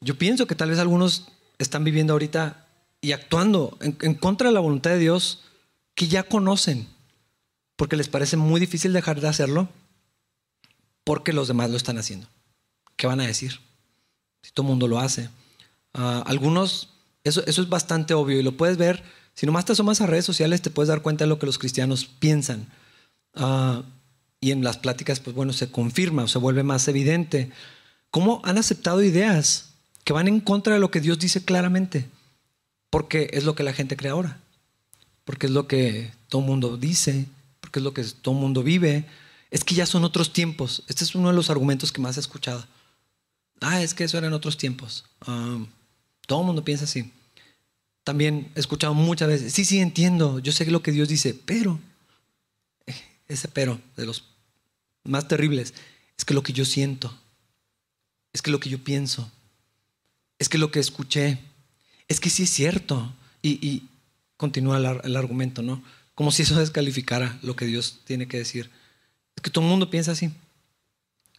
[0.00, 2.66] Yo pienso que tal vez algunos están viviendo ahorita
[3.00, 5.42] y actuando en, contra de la voluntad de Dios
[5.94, 6.86] que ya conocen,
[7.76, 9.68] porque les parece muy difícil dejar de hacerlo,
[11.04, 12.28] porque los demás lo están haciendo.
[12.96, 13.60] ¿Qué van a decir?
[14.42, 15.28] Si todo el mundo lo hace.
[15.92, 16.90] Ah, algunos,
[17.24, 19.02] eso, eso es bastante obvio y lo puedes ver.
[19.34, 21.58] Si nomás te asomas a redes sociales, te puedes dar cuenta de lo que los
[21.58, 22.68] cristianos piensan.
[23.34, 23.82] Uh,
[24.40, 27.50] y en las pláticas, pues bueno, se confirma o se vuelve más evidente.
[28.10, 29.70] ¿Cómo han aceptado ideas
[30.04, 32.08] que van en contra de lo que Dios dice claramente?
[32.88, 34.40] Porque es lo que la gente cree ahora.
[35.24, 37.26] Porque es lo que todo mundo dice.
[37.60, 39.04] Porque es lo que todo mundo vive.
[39.50, 40.84] Es que ya son otros tiempos.
[40.88, 42.66] Este es uno de los argumentos que más he escuchado.
[43.60, 45.04] Ah, es que eso eran otros tiempos.
[45.26, 45.66] Um,
[46.26, 47.12] todo el mundo piensa así.
[48.04, 51.78] También he escuchado muchas veces, sí, sí, entiendo, yo sé lo que Dios dice, pero,
[52.86, 52.94] eh,
[53.28, 54.24] ese pero de los
[55.04, 55.74] más terribles
[56.16, 57.16] es que lo que yo siento,
[58.32, 59.30] es que lo que yo pienso,
[60.38, 61.38] es que lo que escuché,
[62.08, 63.12] es que sí es cierto.
[63.42, 63.84] Y,
[64.36, 65.82] continúa el, argumento, ¿no?
[66.14, 68.70] Como si eso descalificara lo que Dios tiene que decir.
[69.36, 70.30] Es que todo el mundo piensa así.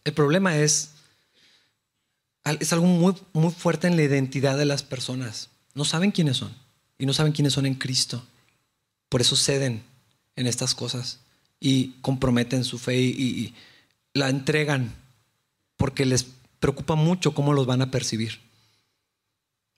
[0.04, 0.90] El problema es,
[2.44, 5.48] es algo muy, muy fuerte en la identidad de las personas.
[5.74, 6.54] No saben quiénes son
[6.98, 8.24] y no saben quiénes son en Cristo.
[9.08, 9.84] Por eso ceden
[10.36, 11.20] en estas cosas
[11.64, 13.54] y comprometen su fe y,
[14.14, 14.92] la entregan
[15.78, 16.26] porque les
[16.60, 18.40] preocupa mucho cómo los van a percibir.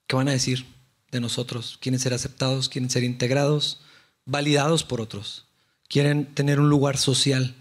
[0.07, 0.65] ¿Qué van a decir
[1.11, 1.77] de nosotros?
[1.79, 3.79] Quieren ser aceptados, quieren ser integrados,
[4.25, 5.45] validados por otros,
[5.87, 7.55] quieren tener un lugar social.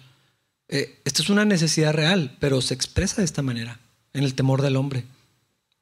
[0.69, 3.79] Eh, esto es una necesidad real, pero se expresa de esta manera,
[4.15, 5.05] en el temor del hombre.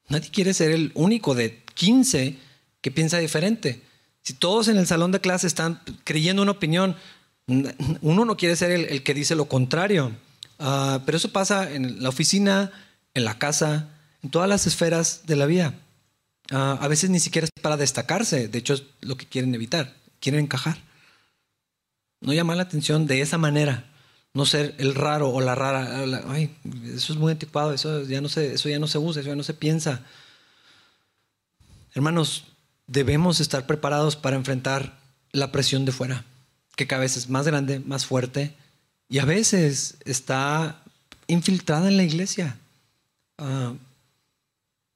[0.09, 2.37] Nadie quiere ser el único de 15
[2.81, 3.81] que piensa diferente.
[4.21, 6.95] Si todos en el salón de clase están creyendo una opinión,
[7.47, 10.11] uno no quiere ser el, que dice lo contrario,
[10.59, 12.71] ah, pero eso pasa en la oficina,
[13.13, 13.89] en la casa,
[14.21, 15.73] en todas las esferas de la vida.
[16.51, 19.93] Ah, a veces ni siquiera es para destacarse, de hecho es lo que quieren evitar,
[20.19, 20.77] quieren encajar.
[22.21, 23.89] No llamar la atención de esa manera.
[24.33, 26.03] no ser el raro o la rara.
[26.27, 29.29] Ay, eso es muy anticuado, eso ya no se, eso ya no se usa, eso
[29.29, 30.01] ya no se piensa.
[31.93, 32.45] Hermanos,
[32.87, 34.97] debemos estar preparados para enfrentar
[35.31, 36.25] la presión de fuera,
[36.75, 38.55] que cada vez es más grande, más fuerte
[39.09, 40.83] y a veces está
[41.27, 42.57] infiltrada en la iglesia.
[43.37, 43.73] Ah,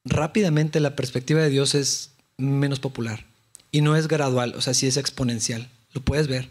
[0.06, 3.26] rápidamente la perspectiva de Dios es menos popular
[3.72, 6.50] y no es gradual, o sea, sí es exponencial, lo puedes ver.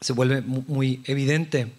[0.00, 1.72] Se vuelve muy evidente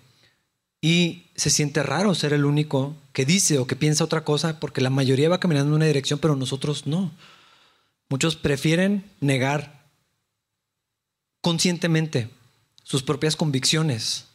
[0.82, 4.82] y se siente raro ser el único que dice o que piensa otra cosa porque
[4.82, 7.12] la mayoría va caminando en una dirección, pero nosotros no.
[8.10, 9.83] Muchos prefieren negar
[11.44, 12.30] conscientemente
[12.84, 14.26] sus propias convicciones.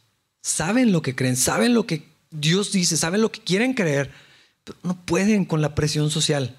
[0.42, 4.12] Saben lo que creen, saben lo que Dios dice, saben lo que quieren creer,
[4.62, 6.55] pero no pueden con la presión social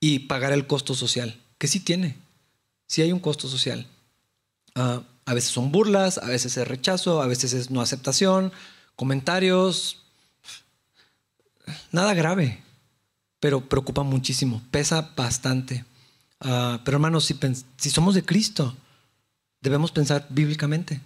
[0.00, 2.16] y pagar el costo social, que sí tiene,
[2.86, 3.86] sí hay un costo social.
[4.74, 8.50] Ah, a veces son burlas, a veces es rechazo, a veces es no aceptación,
[8.96, 9.98] comentarios,
[11.92, 12.62] nada grave,
[13.40, 15.84] pero preocupa muchísimo, pesa bastante.
[16.40, 17.38] Ah, pero hermanos, si,
[17.76, 18.74] si somos de Cristo,
[19.62, 21.00] debemos pensar bíblicamente.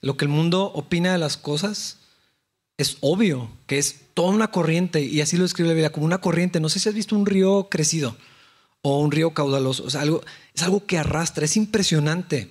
[0.00, 1.98] Lo que el mundo opina de las cosas
[2.76, 6.18] es obvio, que es toda una corriente, y así lo escribe la Biblia, como una
[6.18, 6.60] corriente.
[6.60, 8.16] No sé si has visto un río crecido
[8.82, 9.84] o un río caudaloso.
[9.84, 10.22] O sea, algo,
[10.54, 12.50] es algo que arrastra, es impresionante.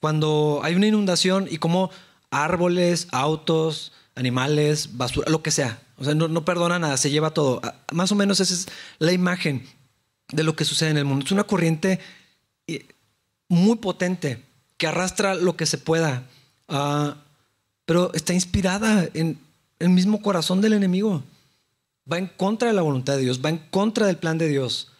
[0.00, 1.90] Cuando hay una inundación y como
[2.30, 5.82] árboles, autos, animales, basura, lo que sea.
[5.98, 7.60] O sea, no, no perdona nada, se lleva todo.
[7.64, 8.66] Ah, más o menos esa es
[8.98, 9.66] la imagen
[10.32, 11.24] de lo que sucede en el mundo.
[11.24, 11.98] Es una corriente
[12.66, 12.86] eh,
[13.48, 14.42] muy potente
[14.82, 16.24] que arrastra lo que se pueda,
[16.66, 17.12] uh,
[17.84, 19.38] pero está inspirada en
[19.78, 21.22] el mismo corazón del enemigo.
[22.10, 24.90] Va en contra de la voluntad de Dios, va en contra del plan de Dios.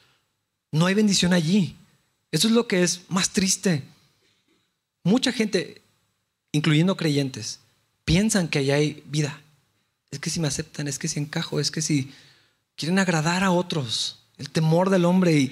[0.71, 1.75] No hay bendición allí.
[2.31, 3.83] Eso es lo que es más triste.
[5.03, 5.83] Mucha gente,
[6.53, 7.59] incluyendo creyentes,
[8.05, 9.40] piensan que allá hay vida.
[10.12, 12.12] Es que si me aceptan, es que si encajo, es que si
[12.77, 15.51] quieren agradar a otros, el temor del hombre y,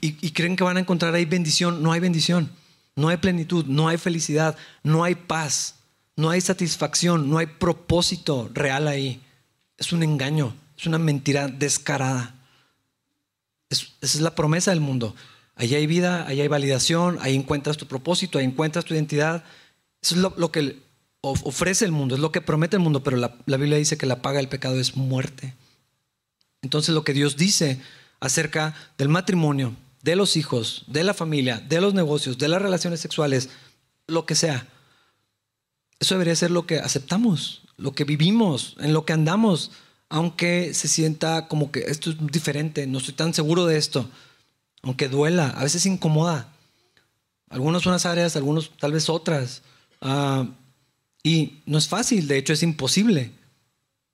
[0.00, 2.50] y creen que van a encontrar ahí bendición, no hay bendición.
[2.96, 5.76] No hay plenitud, no hay felicidad, no hay paz,
[6.16, 9.22] no hay satisfacción, no hay propósito real ahí.
[9.76, 12.34] Es un engaño, es una mentira descarada.
[13.68, 15.14] esa es la promesa del mundo.
[15.56, 19.44] Allí hay vida, allí hay validación, ahí encuentras tu propósito, ahí encuentras tu identidad.
[20.02, 20.78] Eso es lo, que
[21.22, 24.06] ofrece el mundo, es lo que promete el mundo, pero la, la Biblia dice que
[24.06, 25.54] la paga del pecado es muerte.
[26.60, 27.80] Entonces lo que Dios dice
[28.20, 29.74] acerca del matrimonio,
[30.06, 33.48] de los hijos, de la familia, de los negocios, de las relaciones sexuales,
[34.06, 34.68] lo que sea.
[35.98, 39.72] Eso debería ser lo que aceptamos, lo que vivimos, en lo que andamos,
[40.08, 44.08] aunque se sienta como que esto es diferente, no estoy tan seguro de esto,
[44.82, 46.52] aunque duela, a veces incomoda.
[47.50, 49.62] Algunas unas áreas, algunos tal vez otras.
[50.00, 50.46] Ah,
[51.24, 53.32] y no es fácil, de hecho es imposible,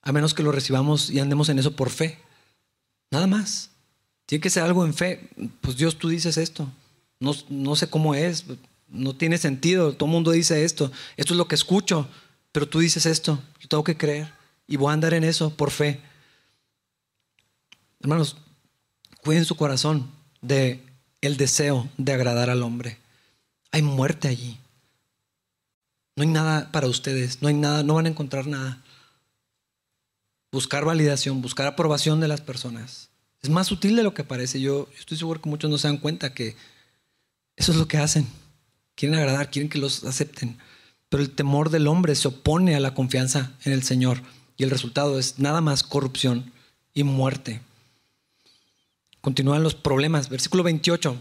[0.01, 2.19] a menos que lo recibamos y andemos en eso por fe.
[3.11, 3.72] Nada más.
[4.27, 5.29] Tiene que ser algo en fe.
[5.61, 6.71] Pues Dios, tú dices esto.
[7.21, 8.45] No, no sé cómo es.
[8.89, 9.95] No tiene sentido.
[9.95, 10.91] Todo el mundo dice esto.
[11.17, 12.09] Esto es lo que escucho.
[12.53, 13.43] Pero tú dices esto.
[13.61, 14.33] Yo tengo que creer.
[14.67, 16.01] Y voy a andar en eso por fe.
[18.01, 18.37] Hermanos,
[19.23, 20.83] cuiden su corazón de
[21.21, 22.99] el deseo de agradar al hombre.
[23.71, 24.59] Hay muerte allí.
[26.17, 27.41] No hay nada para ustedes.
[27.43, 27.83] No hay nada.
[27.83, 28.83] No van a encontrar nada.
[30.51, 33.12] Buscar validación, buscar aprobación de las personas.
[33.43, 34.61] Es más sutil de lo que parece.
[34.61, 36.55] Yo, estoy seguro que muchos no se dan cuenta que
[37.57, 38.27] eso es lo que hacen.
[38.95, 40.59] Quieren agradar, quieren que los acepten.
[41.09, 44.23] Pero el temor del hombre se opone a la confianza en el Señor.
[44.57, 46.53] Y el resultado es nada más corrupción
[46.95, 47.61] y muerte.
[49.21, 50.29] Continúan los problemas.
[50.29, 51.17] Versículo 28.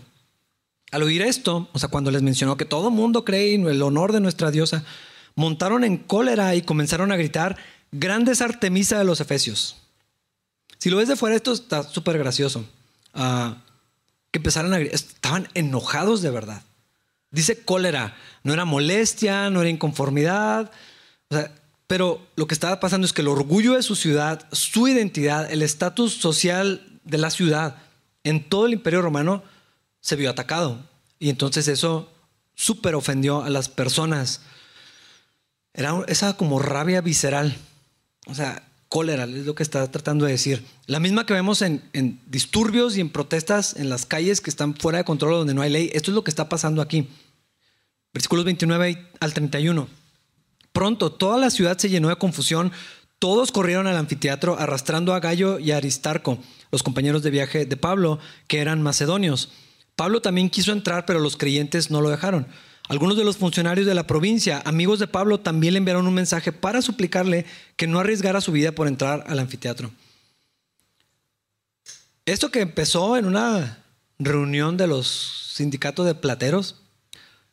[0.92, 4.12] Al oír esto, o sea, cuando les mencionó que todo mundo cree en el honor
[4.12, 4.84] de nuestra diosa,
[5.34, 7.58] montaron en cólera y comenzaron a gritar,
[7.92, 9.81] grandes Artemisa de los Efesios.
[10.82, 12.66] Si lo ves de fuera, esto está súper gracioso.
[13.14, 13.58] Ah,
[14.32, 16.64] que empezaron a estaban enojados de verdad.
[17.30, 20.72] Dice cólera, no era molestia, no era inconformidad,
[21.86, 25.62] pero lo que estaba pasando es que el orgullo de su ciudad, su identidad, el
[25.62, 27.76] estatus social de la ciudad
[28.24, 29.44] en todo el imperio romano
[30.00, 30.84] se vio atacado.
[31.20, 32.12] Y entonces eso
[32.56, 34.42] súper ofendió a las personas.
[35.76, 37.56] Era esa como rabia visceral.
[38.26, 40.66] O sea, cólera, es lo que está tratando de decir.
[40.86, 41.82] La misma que vemos en,
[42.28, 45.70] disturbios y en protestas en las calles que están fuera de control donde no hay
[45.70, 45.90] ley.
[45.94, 47.08] Esto es lo que está pasando aquí.
[48.14, 49.88] Versículos 29 al 31.
[50.74, 52.74] Pronto toda la ciudad se llenó de confusión.
[53.18, 56.38] Todos corrieron al anfiteatro arrastrando a Gallo y a Aristarco,
[56.70, 59.54] los compañeros de viaje de Pablo, que eran macedonios.
[59.96, 62.46] Pablo también quiso entrar, pero los creyentes no lo dejaron.
[62.92, 66.52] Algunos de los funcionarios de la provincia, amigos de Pablo, también le enviaron un mensaje
[66.52, 67.46] para suplicarle
[67.78, 69.92] que no arriesgara su vida por entrar al anfiteatro.
[72.26, 73.82] Esto que empezó en una
[74.20, 76.82] reunión de los sindicatos de plateros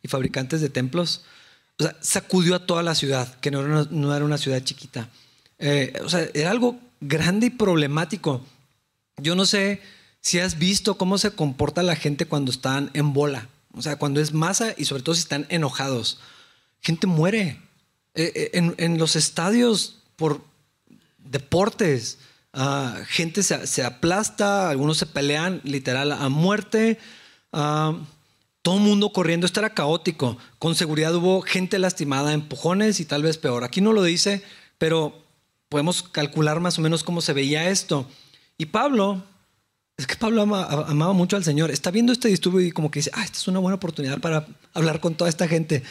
[0.03, 1.23] y fabricantes de templos,
[2.01, 5.09] sacudió a toda la ciudad, que no era una, ciudad chiquita.
[5.61, 8.45] Eh, o sea, era algo grande y problemático.
[9.19, 9.83] Yo no sé
[10.21, 14.21] si has visto cómo se comporta la gente cuando están en bola, o sea, cuando
[14.21, 16.19] es masa y sobre todo si están enojados.
[16.81, 17.61] Gente muere.
[18.15, 20.43] Eh, eh, en, los estadios por
[21.19, 22.19] deportes,
[22.53, 26.99] ah, gente se, aplasta, algunos se pelean literal a muerte.
[27.53, 27.97] Ah,
[28.63, 30.37] todo el mundo corriendo, esto era caótico.
[30.59, 33.63] Con seguridad hubo gente lastimada, empujones y tal vez peor.
[33.63, 34.43] Aquí no lo dice,
[34.79, 35.23] pero
[35.69, 38.09] podemos calcular más o menos cómo se veía esto.
[38.57, 39.23] Y Pablo,
[39.99, 43.11] es que Pablo amaba mucho al Señor, está viendo este disturbio y como que dice,
[43.15, 45.83] ah, esta es una buena oportunidad para hablar con toda esta gente.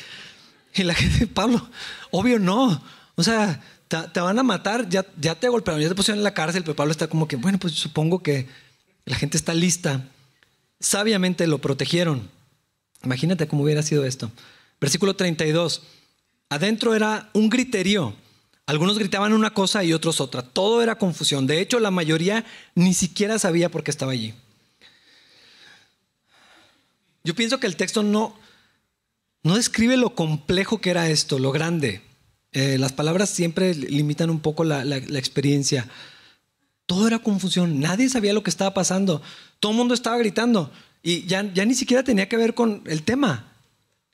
[0.73, 1.69] Y la gente, Pablo,
[2.11, 2.81] obvio no.
[3.15, 6.33] O sea, te, van a matar, ya, ya te golpearon, ya te pusieron en la
[6.33, 8.47] cárcel, pero Pablo está como que, bueno, pues supongo que
[9.03, 10.07] la gente está lista.
[10.79, 12.29] Sabiamente lo protegieron.
[13.03, 14.31] Imagínate cómo hubiera sido esto.
[14.79, 15.81] Versículo 32.
[16.49, 18.15] Adentro era un griterío
[18.67, 20.41] algunos gritaban una cosa y otros otra.
[20.41, 21.47] Todo era confusión.
[21.47, 22.45] De hecho, la mayoría
[22.75, 24.33] ni siquiera sabía por qué estaba allí.
[27.23, 28.37] Yo pienso que el texto no,
[29.41, 32.01] no describe lo complejo que era esto, lo grande.
[32.51, 35.87] Eh, las palabras siempre limitan un poco la, experiencia.
[36.85, 37.79] Todo era confusión.
[37.79, 39.21] Nadie sabía lo que estaba pasando.
[39.61, 40.71] Todo el mundo estaba gritando.
[41.03, 43.49] Y ya, ya ni siquiera tenía que ver con el tema.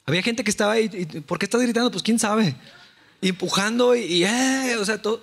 [0.06, 0.90] Había gente que estaba ahí.
[1.26, 1.90] ¿Por qué estás gritando?
[1.90, 2.56] Pues quién sabe
[3.30, 5.22] empujando y, eh, o sea, todo.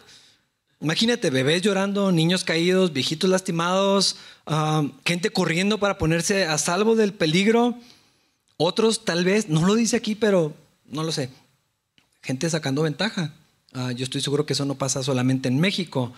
[0.81, 4.17] Imagínate, bebés llorando, niños caídos, viejitos lastimados,
[5.05, 7.77] gente corriendo para ponerse a salvo del peligro.
[8.57, 10.55] Otros tal vez, no lo dice aquí, pero
[10.87, 11.31] no lo sé.
[12.23, 13.35] Gente sacando ventaja.
[13.73, 16.13] Ah, yo estoy seguro que eso no pasa solamente en México.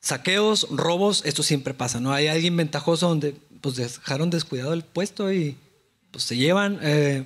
[0.00, 2.12] Saqueos, robos, esto siempre pasa, ¿no?
[2.12, 5.56] Hay alguien ventajoso donde pues dejaron descuidado el puesto y
[6.10, 6.78] pues se llevan.
[6.82, 7.24] Eh,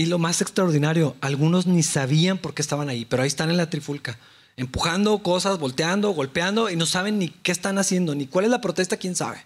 [0.00, 3.58] y lo más extraordinario, algunos ni sabían por qué estaban ahí, pero ahí están en
[3.58, 4.18] la trifulca,
[4.56, 8.62] empujando cosas, volteando, golpeando y no saben ni qué están haciendo, ni cuál es la
[8.62, 9.44] protesta, quién sabe.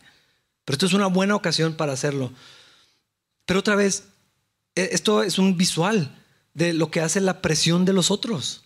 [0.65, 2.33] Pero esto es una buena ocasión para hacerlo.
[3.47, 4.05] Pero otra vez,
[4.77, 6.17] e, esto es un visual
[6.53, 8.63] de lo que hace la presión de los otros.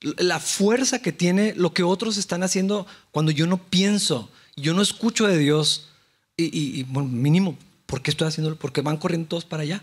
[0.00, 4.82] La fuerza que tiene lo que otros están haciendo cuando yo no pienso, yo no
[4.82, 5.88] escucho de Dios
[6.36, 8.54] y, bueno, mínimo, ¿por qué estoy haciéndolo?
[8.54, 9.82] Porque van corriendo todos para allá.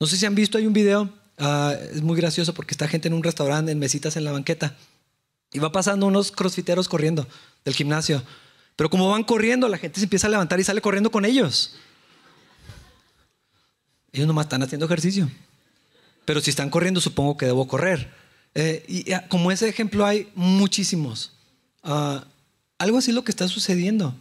[0.00, 3.08] No sé si han visto, hay un video, ah, es muy gracioso porque está gente
[3.08, 4.76] en un restaurante, en mesitas en la banqueta,
[5.52, 7.26] y va pasando unos crossfiteros corriendo
[7.64, 8.22] del gimnasio.
[8.76, 11.74] Pero como van corriendo, la gente se empieza a levantar y sale corriendo con ellos.
[14.12, 15.28] Ellos nomás están haciendo ejercicio.
[16.24, 18.12] Pero si están corriendo, supongo que debo correr.
[18.54, 21.32] Eh, y ah, como ese ejemplo hay muchísimos.
[21.82, 22.24] Ah,
[22.78, 24.14] algo así es lo que está sucediendo.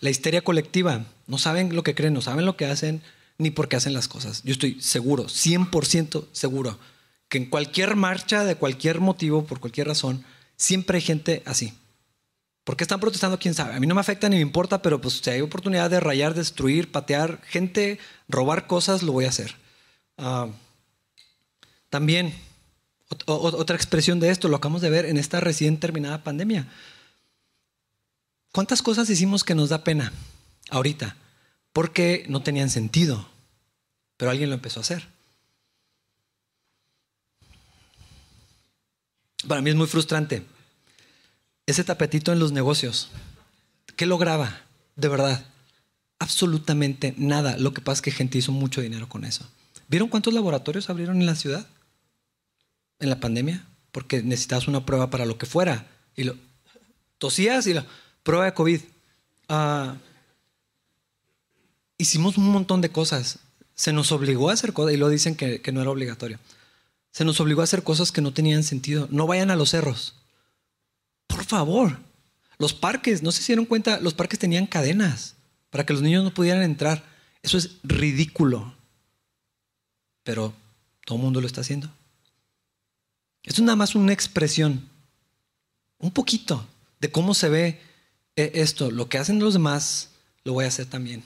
[0.00, 1.04] La histeria colectiva.
[1.26, 3.02] No saben lo que creen, no saben lo que hacen,
[3.38, 4.42] ni por qué hacen las cosas.
[4.42, 6.78] Yo estoy seguro, 100% seguro,
[7.28, 10.24] que en cualquier marcha, de cualquier motivo, por cualquier razón,
[10.56, 11.72] siempre hay gente así.
[12.64, 13.38] ¿Por qué están protestando?
[13.38, 13.74] ¿Quién sabe?
[13.74, 16.34] A mí no me afecta ni me importa, pero pues si hay oportunidad de rayar,
[16.34, 19.54] destruir, patear gente, robar cosas, lo voy a hacer.
[20.18, 20.48] Ah,
[21.88, 22.34] también,
[23.24, 26.68] otra expresión de esto, lo acabamos de ver en esta recién terminada pandemia.
[28.52, 30.12] ¿Cuántas cosas hicimos que nos da pena
[30.70, 31.16] ahorita?
[31.72, 33.28] Porque no tenían sentido,
[34.16, 35.08] pero alguien lo empezó a hacer.
[39.46, 40.44] Para mí es muy frustrante.
[41.66, 43.10] Ese tapetito en los negocios,
[43.96, 44.62] ¿qué lograba?
[44.96, 45.44] De verdad,
[46.18, 47.56] absolutamente nada.
[47.56, 49.48] Lo que pasa es que gente hizo mucho dinero con eso.
[49.88, 51.66] ¿Vieron cuántos laboratorios abrieron en la ciudad?
[52.98, 55.86] En la pandemia, porque necesitabas una prueba para lo que fuera.
[56.16, 56.36] Y lo
[57.18, 57.86] tosías y la
[58.22, 58.80] prueba de COVID.
[59.48, 59.94] Uh,
[61.98, 63.40] hicimos un montón de cosas.
[63.74, 66.38] Se nos obligó a hacer cosas, y lo dicen que, no era obligatorio.
[67.10, 69.08] Se nos obligó a hacer cosas que no tenían sentido.
[69.10, 70.14] No vayan a los cerros.
[71.26, 71.98] Por favor.
[72.58, 75.34] Los parques, no se dieron cuenta, los parques tenían cadenas
[75.70, 77.04] para que los niños no pudieran entrar.
[77.42, 78.74] Eso es ridículo.
[80.24, 80.52] Pero
[81.04, 81.88] todo el mundo lo está haciendo.
[83.44, 84.88] Esto es nada más una expresión,
[85.98, 86.66] un poquito
[87.00, 87.80] de cómo se ve
[88.36, 88.90] eh, esto.
[88.90, 90.10] Lo que hacen los demás,
[90.44, 91.22] lo voy a hacer también.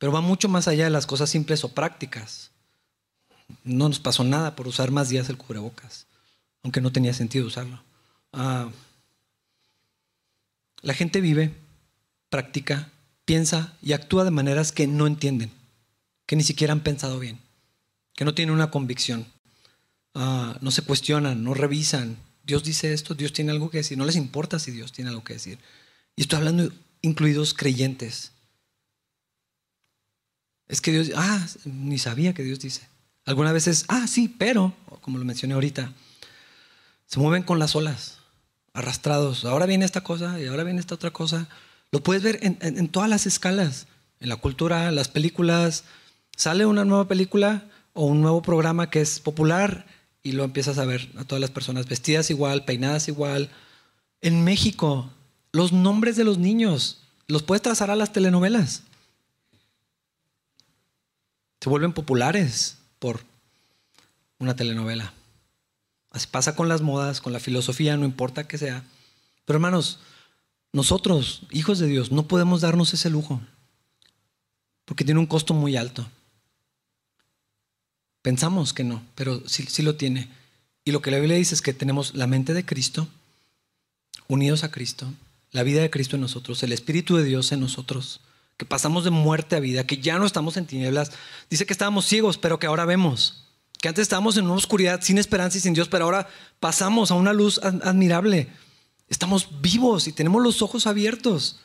[0.00, 2.52] Pero va mucho más allá de las cosas simples o prácticas.
[3.64, 6.06] No nos pasó nada por usar más días el cubrebocas,
[6.62, 7.82] aunque no tenía sentido usarlo.
[8.32, 8.70] Ah,
[10.80, 11.54] la gente vive,
[12.30, 12.90] practica,
[13.26, 15.52] piensa y actúa de maneras que no entienden,
[16.24, 17.38] que ni siquiera han pensado bien,
[18.14, 19.26] que no tienen una convicción,
[20.14, 22.16] ah, no se cuestionan, no revisan.
[22.42, 25.24] Dios dice esto, Dios tiene algo que decir, no les importa si Dios tiene algo
[25.24, 25.58] que decir.
[26.16, 26.72] Y estoy hablando
[27.02, 28.32] incluidos creyentes.
[30.70, 32.88] Es que Dios, ah, ni sabía que Dios dice.
[33.26, 35.92] Algunas veces, ah, sí, pero, como lo mencioné ahorita,
[37.06, 38.18] se mueven con las olas,
[38.72, 39.44] arrastrados.
[39.44, 41.48] Ahora viene esta cosa y ahora viene esta otra cosa.
[41.90, 43.88] Lo puedes ver en, todas las escalas,
[44.20, 45.82] en la cultura, en las películas.
[46.36, 49.86] Sale una nueva película o un nuevo programa que es popular
[50.22, 53.50] y lo empiezas a ver a todas las personas vestidas igual, peinadas igual.
[54.20, 55.10] En México,
[55.50, 58.84] los nombres de los niños los puedes trazar a las telenovelas.
[61.60, 63.24] Se vuelven populares por
[64.38, 65.12] una telenovela.
[66.10, 68.84] Así pasa con las modas, con la filosofía, no importa que sea.
[69.44, 70.00] Pero hermanos,
[70.72, 73.40] nosotros, hijos de Dios, no podemos darnos ese lujo,
[74.84, 76.08] porque tiene un costo muy alto.
[78.22, 80.28] Pensamos que no, pero sí, sí, lo tiene.
[80.84, 83.08] Y lo que la Biblia dice es que tenemos la mente de Cristo,
[84.28, 85.12] unidos a Cristo,
[85.52, 88.20] la vida de Cristo en nosotros, el Espíritu de Dios en nosotros,
[88.60, 91.12] que pasamos de muerte a vida, que ya no estamos en tinieblas.
[91.48, 93.46] Dice que estábamos ciegos, pero que ahora vemos.
[93.80, 96.28] Que antes estábamos en una oscuridad sin esperanza y sin Dios, pero ahora
[96.60, 98.48] pasamos a una luz admirable.
[99.08, 101.58] Estamos vivos y tenemos los ojos abiertos.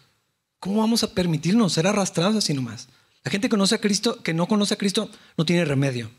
[0.61, 2.87] ¿Cómo vamos a permitirnos ser arrastrados así nomás?
[3.25, 6.09] La gente que, conoce a Cristo, que no conoce a Cristo no tiene remedio.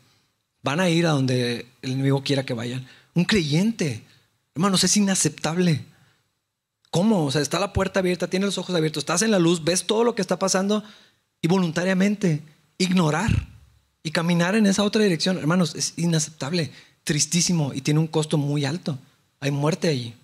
[0.61, 2.85] Van a ir a donde el enemigo quiera que vayan.
[3.15, 4.03] Un creyente,
[4.53, 5.85] hermanos, es inaceptable.
[6.97, 7.25] ¿Cómo?
[7.25, 9.85] O sea, está la puerta abierta, tiene los ojos abiertos, estás en la luz, ves
[9.85, 10.83] todo lo que está pasando
[11.43, 12.41] y voluntariamente
[12.79, 13.29] ignorar
[14.01, 15.37] y caminar en esa otra dirección.
[15.37, 16.71] Hermanos, es inaceptable,
[17.03, 18.97] tristísimo y tiene un costo muy alto.
[19.39, 20.15] Hay muerte allí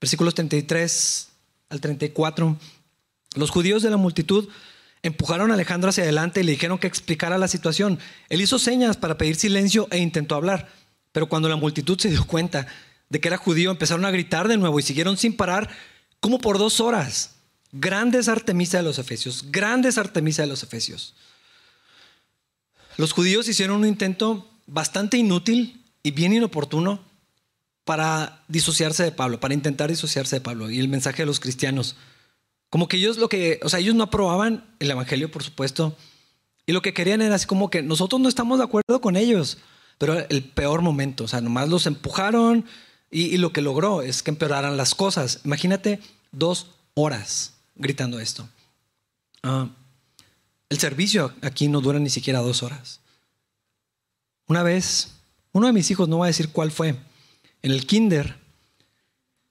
[0.00, 1.28] versículos 33
[1.68, 2.56] al 34.
[3.34, 4.48] Los judíos de la multitud
[5.02, 7.98] empujaron a Alejandro hacia adelante y le dijeron que explicara la situación.
[8.30, 10.70] Él hizo señas para pedir silencio e intentó hablar,
[11.12, 12.66] pero cuando la multitud se dio cuenta
[13.12, 15.68] de que era judío, empezaron a gritar de nuevo y siguieron sin parar
[16.18, 17.34] como por dos horas.
[17.70, 21.14] Grandes Artemisa de los Efesios, grandes Artemisa de los Efesios.
[22.96, 27.04] Los judíos hicieron un intento bastante inútil y bien inoportuno
[27.84, 31.96] para disociarse de Pablo, para intentar disociarse de Pablo y el mensaje de los cristianos.
[32.70, 35.98] Como que ellos lo que, o sea, ellos no aprobaban el evangelio, por supuesto,
[36.64, 39.58] y lo que querían era así como que nosotros no estamos de acuerdo con ellos,
[39.98, 42.64] pero el peor momento, o sea, nomás los empujaron
[43.12, 45.40] y, lo que logró es que empeoraran las cosas.
[45.44, 46.00] Imagínate
[46.32, 48.48] dos horas gritando esto.
[49.42, 49.68] Ah,
[50.70, 53.00] el servicio aquí no dura ni siquiera dos horas.
[54.46, 55.12] Una vez,
[55.52, 56.96] uno de mis hijos, no voy a decir cuál fue,
[57.60, 58.38] en el kinder,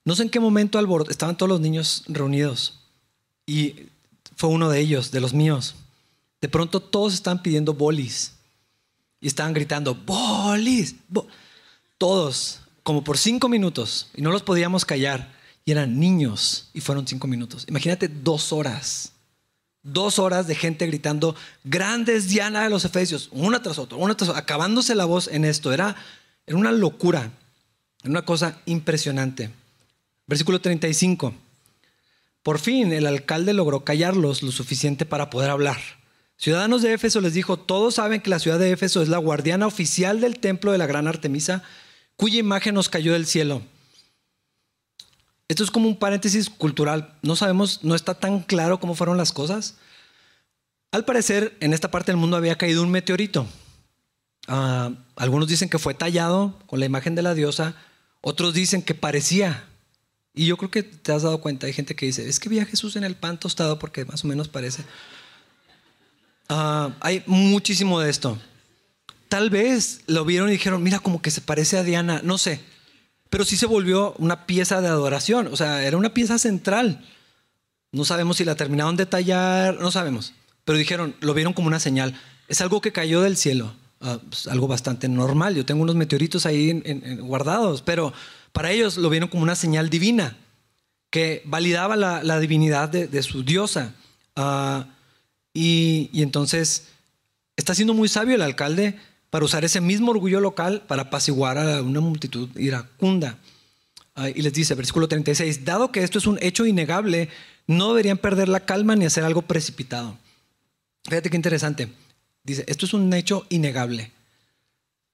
[0.03, 2.79] no sé en qué momento estaban todos los niños reunidos
[3.45, 3.75] y
[4.35, 5.75] fue uno de ellos, de los míos.
[6.41, 8.33] De pronto todos estaban pidiendo bolis
[9.19, 10.95] y estaban gritando, bolis,
[11.99, 15.31] todos, como por cinco minutos y no los podíamos callar
[15.65, 17.65] y eran niños y fueron cinco minutos.
[17.67, 19.13] Imagínate dos horas.
[19.83, 24.29] Dos horas de gente gritando, grandes Diana de los Efesios, una tras otra, una tras
[24.29, 25.73] otra, acabándose la voz en esto.
[25.73, 25.95] Era,
[26.45, 27.31] era una locura.
[28.03, 29.51] Una cosa impresionante.
[30.27, 31.33] Versículo 35.
[32.43, 35.77] Por fin el alcalde logró callarlos lo suficiente para poder hablar.
[36.37, 39.67] Ciudadanos de Éfeso les dijo, todos saben que la ciudad de Éfeso es la guardiana
[39.67, 41.63] oficial del templo de la gran Artemisa,
[42.15, 43.61] cuya imagen nos cayó del cielo.
[45.47, 47.17] Esto es como un paréntesis cultural.
[47.21, 49.75] No sabemos, no está tan claro cómo fueron las cosas.
[50.91, 53.47] Al parecer, en esta parte del mundo había caído un meteorito.
[54.47, 57.75] Ah, algunos dicen que fue tallado con la imagen de la diosa
[58.21, 59.65] otros dicen que parecía.
[60.33, 62.59] Y yo creo que te has dado cuenta, hay gente que dice, es que vi
[62.59, 64.83] a Jesús en el pan tostado porque más o menos parece.
[66.47, 68.37] Ah, hay muchísimo de esto.
[69.31, 72.59] Tal vez lo vieron y dijeron, mira como que se parece a Diana, no sé.
[73.29, 77.05] Pero sí se volvió una pieza de adoración, o sea, era una pieza central.
[77.93, 80.33] No sabemos si la terminaron de tallar, no sabemos.
[80.65, 82.19] Pero dijeron, lo vieron como una señal.
[82.49, 83.73] Es algo que cayó del cielo.
[84.01, 85.55] Ah, pues, algo bastante normal.
[85.55, 86.83] Yo tengo unos meteoritos ahí
[87.21, 88.11] guardados, pero
[88.51, 90.35] para ellos lo vieron como una señal divina
[91.09, 93.93] que validaba la, divinidad de, su diosa.
[94.35, 94.87] Ah,
[95.53, 96.87] y, entonces
[97.55, 98.99] está siendo muy sabio el alcalde
[99.31, 103.39] para usar ese mismo orgullo local para apaciguar a una multitud iracunda.
[104.13, 107.29] Ah, y les dice, versículo 36, dado que esto es un hecho innegable,
[107.65, 110.17] no deberían perder la calma ni hacer algo precipitado.
[111.05, 111.91] Fíjate qué interesante.
[112.43, 114.11] Dice, esto es un hecho innegable.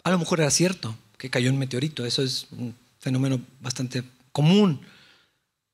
[0.03, 4.03] A lo mejor era cierto que cayó un meteorito, eso es un fenómeno bastante
[4.33, 4.81] común.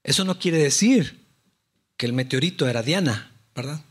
[0.04, 1.20] Eso no quiere decir
[1.98, 3.82] que el meteorito era Diana, ¿verdad?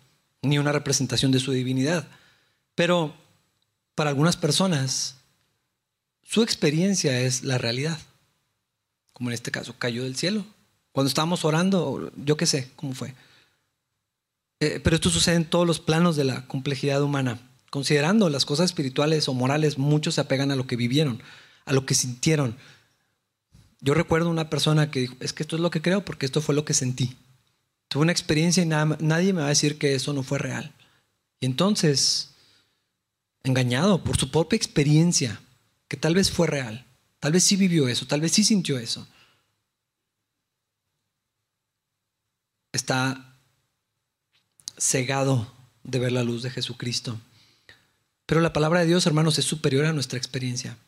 [0.43, 2.07] ni una representación de su divinidad.
[2.75, 3.15] Pero
[3.95, 5.17] para algunas personas,
[6.23, 7.99] su experiencia es la realidad.
[9.13, 10.45] Como en este caso, cayó del cielo.
[10.93, 13.15] Cuando estábamos orando, yo qué sé cómo fue.
[14.61, 17.41] Eh, pero esto sucede en todos los planos de la complejidad humana.
[17.71, 21.23] Considerando las cosas espirituales o morales, muchos se apegan a lo que vivieron,
[21.65, 22.57] a lo que sintieron.
[23.81, 26.41] Yo recuerdo una persona que dijo, es que esto es lo que creo porque esto
[26.41, 27.17] fue lo que sentí.
[27.89, 30.73] Tuve una experiencia y nadie me va a decir que eso no fue real.
[31.41, 32.32] Y entonces,
[33.45, 35.41] engañado por su propia experiencia,
[35.89, 36.87] que tal vez fue real,
[37.21, 39.07] tal vez sí vivió eso, tal vez sí sintió eso,
[42.73, 43.37] está
[44.79, 45.53] cegado
[45.85, 47.21] de ver la luz de Jesucristo.
[48.27, 50.79] Pero la palabra de Dios, hermanos, es superior a nuestra experiencia.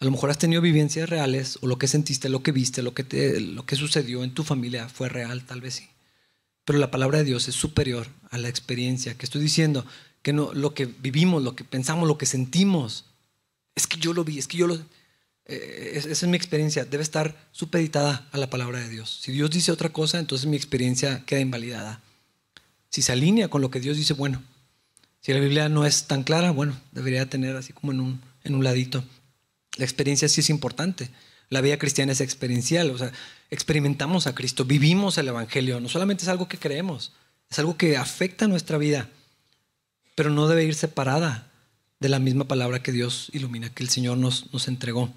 [0.00, 2.92] A lo mejor has tenido vivencias reales o lo que sentiste, lo que viste, lo
[2.92, 5.88] que, te, lo que sucedió en tu familia fue real, tal vez sí.
[6.64, 9.16] Pero la palabra de Dios es superior a la experiencia.
[9.16, 9.86] Que estoy diciendo
[10.24, 13.04] que no, lo que vivimos, lo que pensamos, lo que sentimos,
[13.74, 14.80] es que yo lo vi, es que yo lo...
[15.44, 19.20] Eh, esa es mi experiencia, debe estar supeditada a la palabra de Dios.
[19.20, 22.00] Si Dios dice otra cosa, entonces mi experiencia queda invalidada.
[22.88, 24.42] Si se alinea con lo que Dios dice, bueno,
[25.20, 28.54] si la Biblia no es tan clara, bueno, debería tener así como en un, en
[28.54, 29.04] un ladito.
[29.76, 31.10] La experiencia sí es importante.
[31.50, 33.12] La vida cristiana es experiencial, o sea,
[33.50, 35.80] experimentamos a Cristo, vivimos el Evangelio.
[35.80, 37.12] No solamente es algo que creemos,
[37.50, 39.10] es algo que afecta nuestra vida,
[40.14, 41.50] pero no debe ir separada
[42.00, 45.12] de la misma palabra que Dios ilumina, que el Señor nos, nos entregó.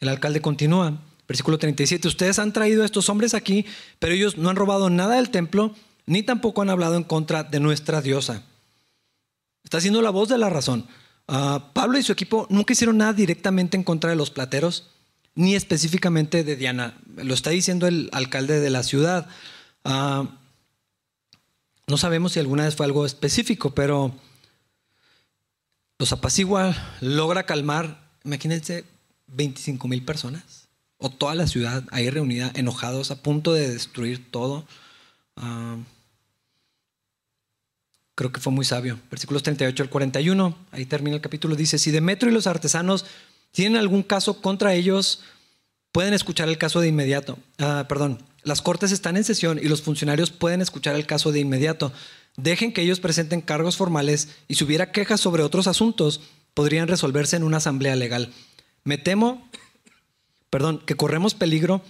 [0.00, 3.64] El alcalde continúa, versículo 37, ustedes han traído a estos hombres aquí,
[3.98, 5.74] pero ellos no han robado nada del templo,
[6.06, 8.42] ni tampoco han hablado en contra de nuestra diosa
[9.64, 10.86] Está haciendo la voz de la razón.
[11.26, 14.90] Ah, Pablo y su equipo nunca hicieron nada directamente en contra de los plateros,
[15.34, 16.98] ni específicamente de Diana.
[17.16, 19.26] Lo está diciendo el alcalde de la ciudad.
[19.84, 20.28] Ah,
[21.86, 24.14] no sabemos si alguna vez fue algo específico, pero
[25.98, 28.84] los apacigua, logra calmar, imagínense,
[29.28, 30.68] 25 mil personas,
[30.98, 34.66] o toda la ciudad ahí reunida, enojados, a punto de destruir todo.
[35.36, 35.76] Ah,
[38.14, 38.98] creo que fue muy sabio.
[39.10, 43.04] Versículos 38 al 41, ahí termina el capítulo, dice, si Demetrio y los artesanos
[43.50, 45.20] tienen algún caso contra ellos,
[45.94, 47.38] pueden escuchar el caso de inmediato.
[47.60, 51.38] Ah, perdón, las cortes están en sesión y los funcionarios pueden escuchar el caso de
[51.38, 51.92] inmediato.
[52.36, 56.20] Dejen que ellos presenten cargos formales y si hubiera quejas sobre otros asuntos,
[56.52, 58.32] podrían resolverse en una asamblea legal.
[58.82, 59.48] Me temo,
[60.50, 61.80] perdón, que corremos peligro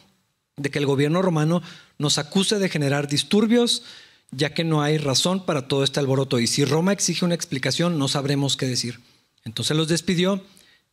[0.59, 1.63] de que el gobierno romano
[1.97, 3.85] nos acuse de generar disturbios
[4.33, 6.41] ya que no hay razón para todo este alboroto.
[6.41, 9.01] Y si Roma exige una explicación, no sabremos qué decir.
[9.45, 10.45] Entonces los despidió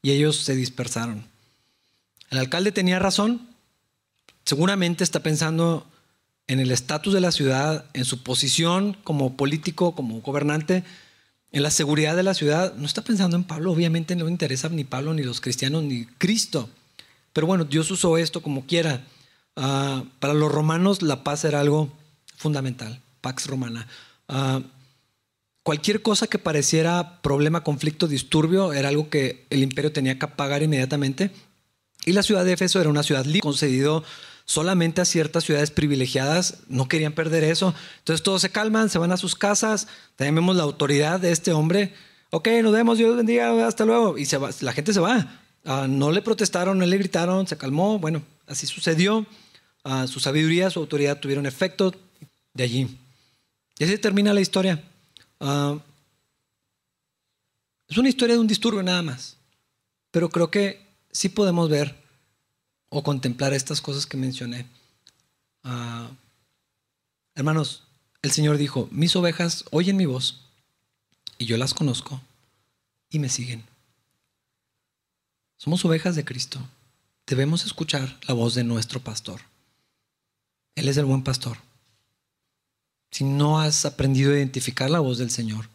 [0.02, 1.31] y ellos se dispersaron.
[2.32, 3.48] El alcalde tenía razón.
[4.46, 5.86] Seguramente está pensando
[6.48, 10.84] en el estatus de la ciudad, en su posición como político, como gobernante,
[11.52, 12.74] en la seguridad de la ciudad.
[12.76, 16.06] No está pensando en Pablo, obviamente no le interesa ni Pablo, ni los cristianos, ni
[16.06, 16.70] Cristo.
[17.34, 19.06] Pero bueno, Dios usó esto como quiera.
[19.56, 21.92] Ah, para los romanos la paz era algo
[22.38, 23.02] fundamental.
[23.20, 23.88] Pax Romana.
[24.28, 24.62] Ah,
[25.64, 30.64] cualquier cosa que pareciera problema, conflicto, disturbio, era algo que el imperio tenía que pagar
[30.64, 31.32] inmediatamente.
[32.06, 34.04] Y la ciudad de Éfeso era una ciudad libre, concedido
[34.46, 37.74] solamente a ciertas ciudades privilegiadas, no querían perder eso.
[38.00, 39.88] Entonces todos se calman, se van a sus casas,
[40.18, 41.94] también vemos la autoridad de este hombre.
[42.32, 44.18] Ok, nos vemos, Dios bendiga, hasta luego.
[44.18, 45.40] Y se va, la gente se va.
[45.64, 48.00] Ah, no le protestaron, no le gritaron, se calmó.
[48.00, 49.26] Bueno, así sucedió.
[49.84, 51.94] Ah, su sabiduría, su autoridad tuvieron efecto
[52.54, 52.98] de allí.
[53.80, 54.84] Y así termina la historia.
[55.40, 55.78] Ah,
[57.88, 59.38] es una historia de un disturbio nada más.
[60.12, 61.96] Pero creo que sí podemos ver
[62.90, 64.66] o contemplar estas cosas que mencioné.
[65.64, 66.10] Ah,
[67.36, 67.84] hermanos,
[68.22, 70.42] el Señor dijo, mis ovejas oyen mi voz
[71.38, 72.22] y yo las conozco
[73.10, 73.64] y me siguen.
[75.58, 76.60] Somos ovejas de Cristo.
[77.28, 79.42] Debemos escuchar la voz de nuestro pastor.
[80.76, 81.58] Él es el buen pastor.
[83.12, 85.70] Si no has aprendido a identificar la voz del Señor,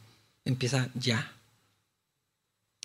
[0.44, 1.32] empieza ya.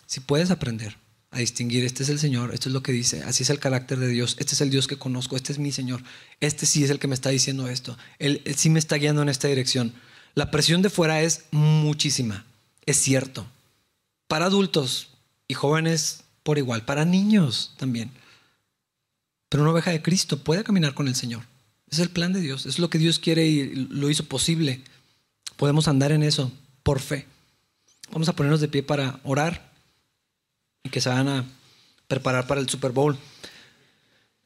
[0.06, 0.96] Si puedes aprender
[1.32, 3.98] a distinguir, este es el Señor, esto es lo que dice, así es el carácter
[3.98, 6.02] de Dios, este es el Dios que conozco, este es mi Señor,
[6.40, 9.30] este sí es el que me está diciendo esto, él, sí me está guiando en
[9.30, 9.94] esta dirección.
[10.34, 12.44] La presión de fuera es muchísima,
[12.84, 13.46] es cierto.
[14.28, 15.08] Para adultos
[15.48, 18.10] y jóvenes por igual, para niños también.
[19.48, 21.44] Pero una oveja de Cristo puede caminar con el Señor.
[21.90, 24.82] Es el plan de Dios, es lo que Dios quiere y lo hizo posible.
[25.56, 26.52] Podemos andar en eso
[26.82, 27.26] por fe.
[28.10, 29.71] Vamos a ponernos de pie para orar
[30.90, 31.44] que se van a
[32.08, 33.18] preparar para el Super Bowl.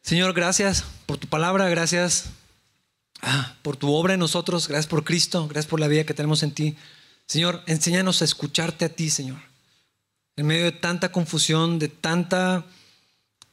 [0.02, 2.26] Señor, gracias por tu palabra, gracias
[3.22, 6.42] ah, por tu obra en nosotros, gracias por Cristo, gracias por la vida que tenemos
[6.42, 6.76] en ti.
[7.26, 9.38] Señor, enséñanos a escucharte a ti, Señor.
[10.36, 12.64] En medio de tanta confusión, de tanta,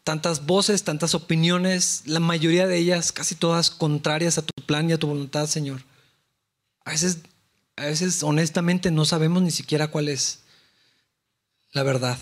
[0.03, 4.93] tantas voces, tantas opiniones, la mayoría de ellas, casi todas contrarias a tu plan y
[4.93, 5.83] a tu voluntad, Señor.
[6.85, 7.19] A veces,
[7.77, 10.41] a veces honestamente no sabemos ni siquiera cuál es
[11.71, 12.19] la verdad.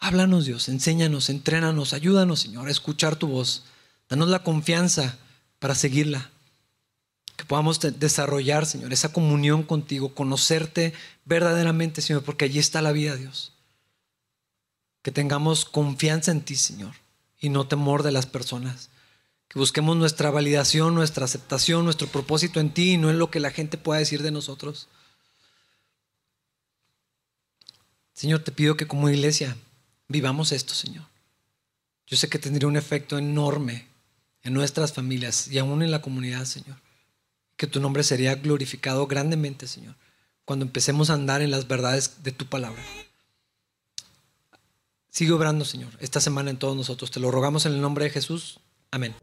[0.00, 3.64] Háblanos, Dios, enséñanos, entrénanos, ayúdanos, Señor, a escuchar tu voz.
[4.08, 5.18] Danos la confianza
[5.58, 6.30] para seguirla.
[7.36, 10.94] Que podamos desarrollar, Señor, esa comunión contigo, conocerte
[11.26, 13.52] verdaderamente, Señor, porque allí está la vida, Dios.
[15.02, 16.94] Que tengamos confianza en ti, Señor,
[17.38, 18.88] y no temor de las personas.
[19.48, 23.40] Que busquemos nuestra validación, nuestra aceptación, nuestro propósito en ti y no en lo que
[23.40, 24.88] la gente pueda decir de nosotros.
[28.14, 29.56] Señor, te pido que como iglesia
[30.10, 31.06] vivamos esto, Señor.
[32.06, 33.86] Yo sé que tendría un efecto enorme
[34.42, 36.76] en nuestras familias y aún en la comunidad, Señor
[37.60, 39.94] que tu nombre sería glorificado grandemente, Señor,
[40.46, 42.82] cuando empecemos a andar en las verdades de tu palabra.
[45.10, 47.10] Sigue obrando, Señor, esta semana en todos nosotros.
[47.10, 48.60] Te lo rogamos en el nombre de Jesús.
[48.90, 49.14] Amén.